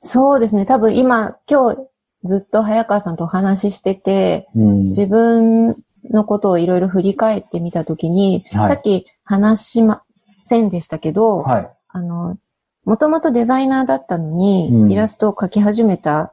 [0.00, 0.66] そうですね。
[0.66, 1.78] 多分今、今日
[2.24, 4.86] ずっと早川さんとお話ししてて、うん。
[4.88, 5.76] 自分
[6.10, 10.02] のことをいろいろ振り返ってみたときに、はいさっき話しま
[10.42, 11.70] せんでしたけど、はい。
[11.88, 12.38] あの、
[12.84, 16.32] もともとデザイナーだったのに、うんイラストを描き始めた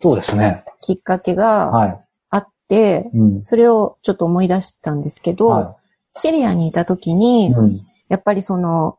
[0.00, 0.64] そうですね。
[0.80, 2.00] きっかけがはい。
[2.30, 3.44] あって、うん。
[3.44, 5.76] それをちょっと思い出したんですけど、は
[6.14, 7.14] シリアにいた時い。
[7.14, 7.80] に、うん。
[8.08, 8.98] やっぱりその、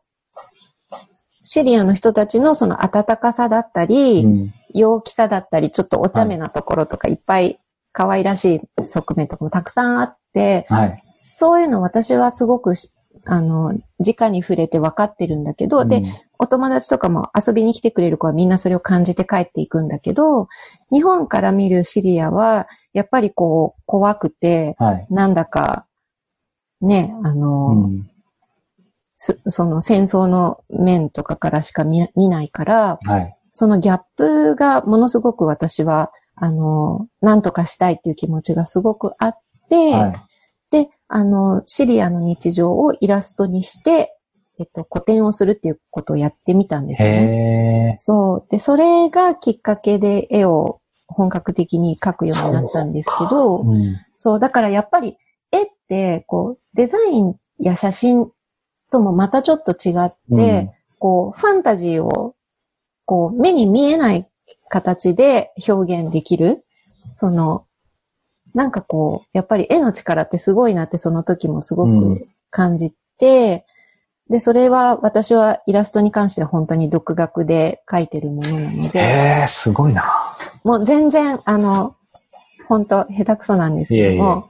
[1.44, 4.54] シリアの人たちのその温かさだったり、うん。
[4.74, 7.60] 陽気さだったり、ちょっとお茶目なところとか、いっぱい
[7.92, 11.02] 可愛らしい側面とかもたくさんあって、はい。
[11.22, 12.90] そういうの私はすごくし、
[13.24, 16.02] あの、直に触れて分かってるんだけど、で、
[16.38, 20.48] お友達とかも遊びに来てくれる子はみんなそれを感じて帰っていくんだけど、
[20.90, 25.06] 日本から見るシリアは、やっぱりこう、怖くて、はい。
[25.10, 25.86] なんだか、
[26.80, 28.10] ね、あの、うん。
[29.22, 33.36] すその戦争の面とかからしか見見ないから、はい。
[33.52, 39.38] そのギャップがものすごく私は、あの、なんとかしたいっていう気持ちがすごくあっ
[39.70, 40.12] て、はい。
[40.72, 44.16] で、あの、シリアの日常をイラストにして、
[44.58, 47.94] えっと、個展をするっていうことをやってみたんですよね。
[48.00, 48.46] そう。
[48.50, 53.96] で、それがきっかけで絵を本格的に描くようになったんですけど、うん。
[54.16, 55.16] そう、だからやっぱり
[55.52, 58.32] 絵って、こう、デザインや写真
[58.92, 60.70] ともまたちょっと違って、うん
[61.02, 62.36] こう、ファンタジーを、
[63.06, 64.28] こう、目に見えない
[64.68, 66.64] 形で表現できる。
[67.16, 67.66] その、
[68.54, 73.66] なんかこう、やっぱり絵の力ってすごいなってその時もすごうんく感じて、
[74.30, 80.04] で、それは私はイラストに関しては本当に独学で描いてるものなので、へえ、すごいな。
[80.62, 81.96] もう全然、あの、
[82.68, 84.42] 本当下手くそなんですけども、いえいえ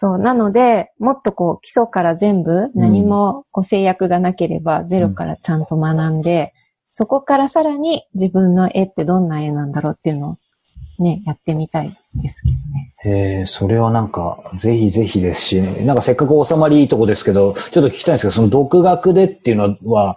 [0.00, 6.54] そう、なので、もっとこう、基礎から全部、何もこう制約がなければ、ゼロからちゃんと学んで、
[6.92, 12.94] そこからさらに自分の絵ってどんな絵なんだろうっていうのをね、やってみたいですけどね。
[13.02, 20.16] へえ、それはなんか、ぜひぜひですし、なんかせっかく収まりいいとこですけど、ちょっと聞きたいんですけど、その独学でっていうのは、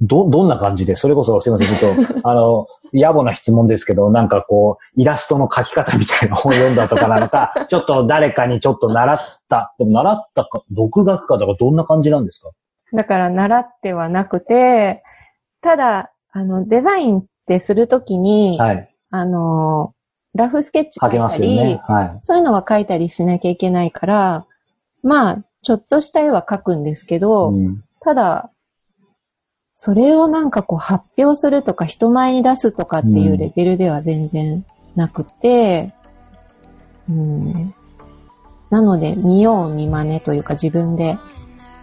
[0.00, 0.94] ど、どんな感じで？
[0.96, 9.18] それこそすいません、ちょっと、 あの、野暮な質問ですけど、なんかこう、イラストの描き方みたいな本読んだとかなのか、 ちょっと誰かにちょっと習っ
[9.48, 12.50] た、でも習ったか、独学かとかどんな感じなんですか？
[12.92, 15.02] だから、習ってはなくて、
[15.60, 18.88] ただ、あの、デザインってするときに、はい。
[19.10, 19.92] あの、
[20.34, 21.80] ラフスケッチ描け描いたり、ますよね。
[21.86, 22.18] はい。
[22.20, 24.46] そういうのは書いたりしなきゃいけないから、
[25.02, 28.50] まあ、ちょっとした絵は描くんですけど、うんただ、
[29.80, 35.94] それをなんかこう発表するとか人前に出すとかっていうレベルでは全然なくて、
[37.08, 37.72] うん。
[38.70, 41.16] なので、見よう見真似というか自分で、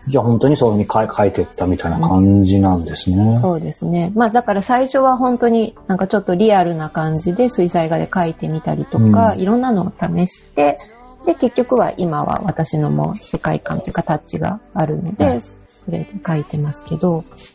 [0.10, 3.40] じゃあ本当にそういうふうに書いてったみたいな感じなんですね。
[3.40, 4.12] そうですね。
[4.14, 10.78] まあだから最初は本当になんかちょっとリアルな感じで水彩画で描いてみたりとか、うんいろんなのを試して、
[11.26, 17.55] で、結局は今は私のもう世界観というかタッチがあるので、はいそれで描いてますけど、えー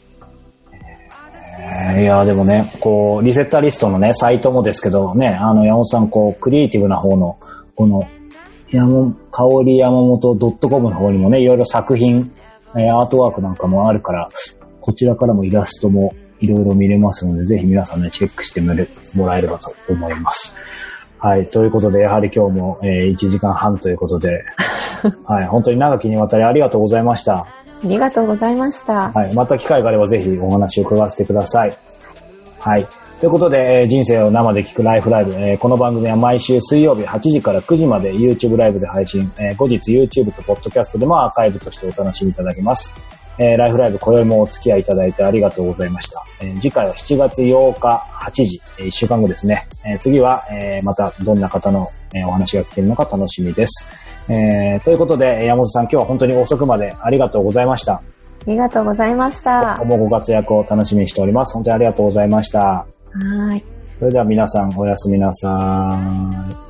[1.98, 7.38] いや、でもね、こう、リセッターリストのね、サイトもですけどね、あの、山本さん、こう、クリエイティブな方の、
[7.74, 8.08] この、
[8.70, 12.32] 山、香り山本 .com の方にもね、いろいろ作品、
[12.76, 14.28] えーアートワークなんかもあるから、
[14.80, 18.74] こちらからもイラストもいろいろ見れますので、ぜひ皆さんね、チェックしても
[19.26, 20.54] らえればと思います。
[21.18, 21.46] はい。
[21.46, 24.44] ということで、やはり今日も、えー1時間半ということで、
[25.26, 25.46] はい。
[25.46, 27.46] 本当に長きにわたりありがとうございました。
[27.82, 29.11] ありがとうございました。
[29.12, 29.35] はい。
[29.35, 31.77] また機会があればぜひお話を伺わせてください。
[32.59, 32.86] はい。
[33.20, 42.94] ということで、えー人生を生で聞くライフライブ、えーこの番組は毎週水曜日8時から9時まで YouTube ライブで配信、えー後日 YouTube と Podcast でもアーカイブとしてお楽しみいただけます。
[43.39, 46.23] えライフライブ、今宵もお付き合いいただいてありがとうございました。
[46.43, 49.66] え次回は7月8日8時、え1週間後ですね。
[49.86, 53.86] え次は、えまたどんな方の、えお話が聞けるのか楽しみです。
[54.31, 57.94] えーということで、山本さん今日は本当に遅くまでありがとうございました。
[57.94, 58.02] あ
[58.47, 59.77] りがとうございました。
[59.81, 61.55] 今後もご活躍を楽しみにしております。
[61.55, 62.61] 本当にありがとうございました。
[62.61, 62.86] は
[63.55, 63.62] い。
[63.98, 65.98] それでは皆さんおやすみなさ
[66.66, 66.69] い。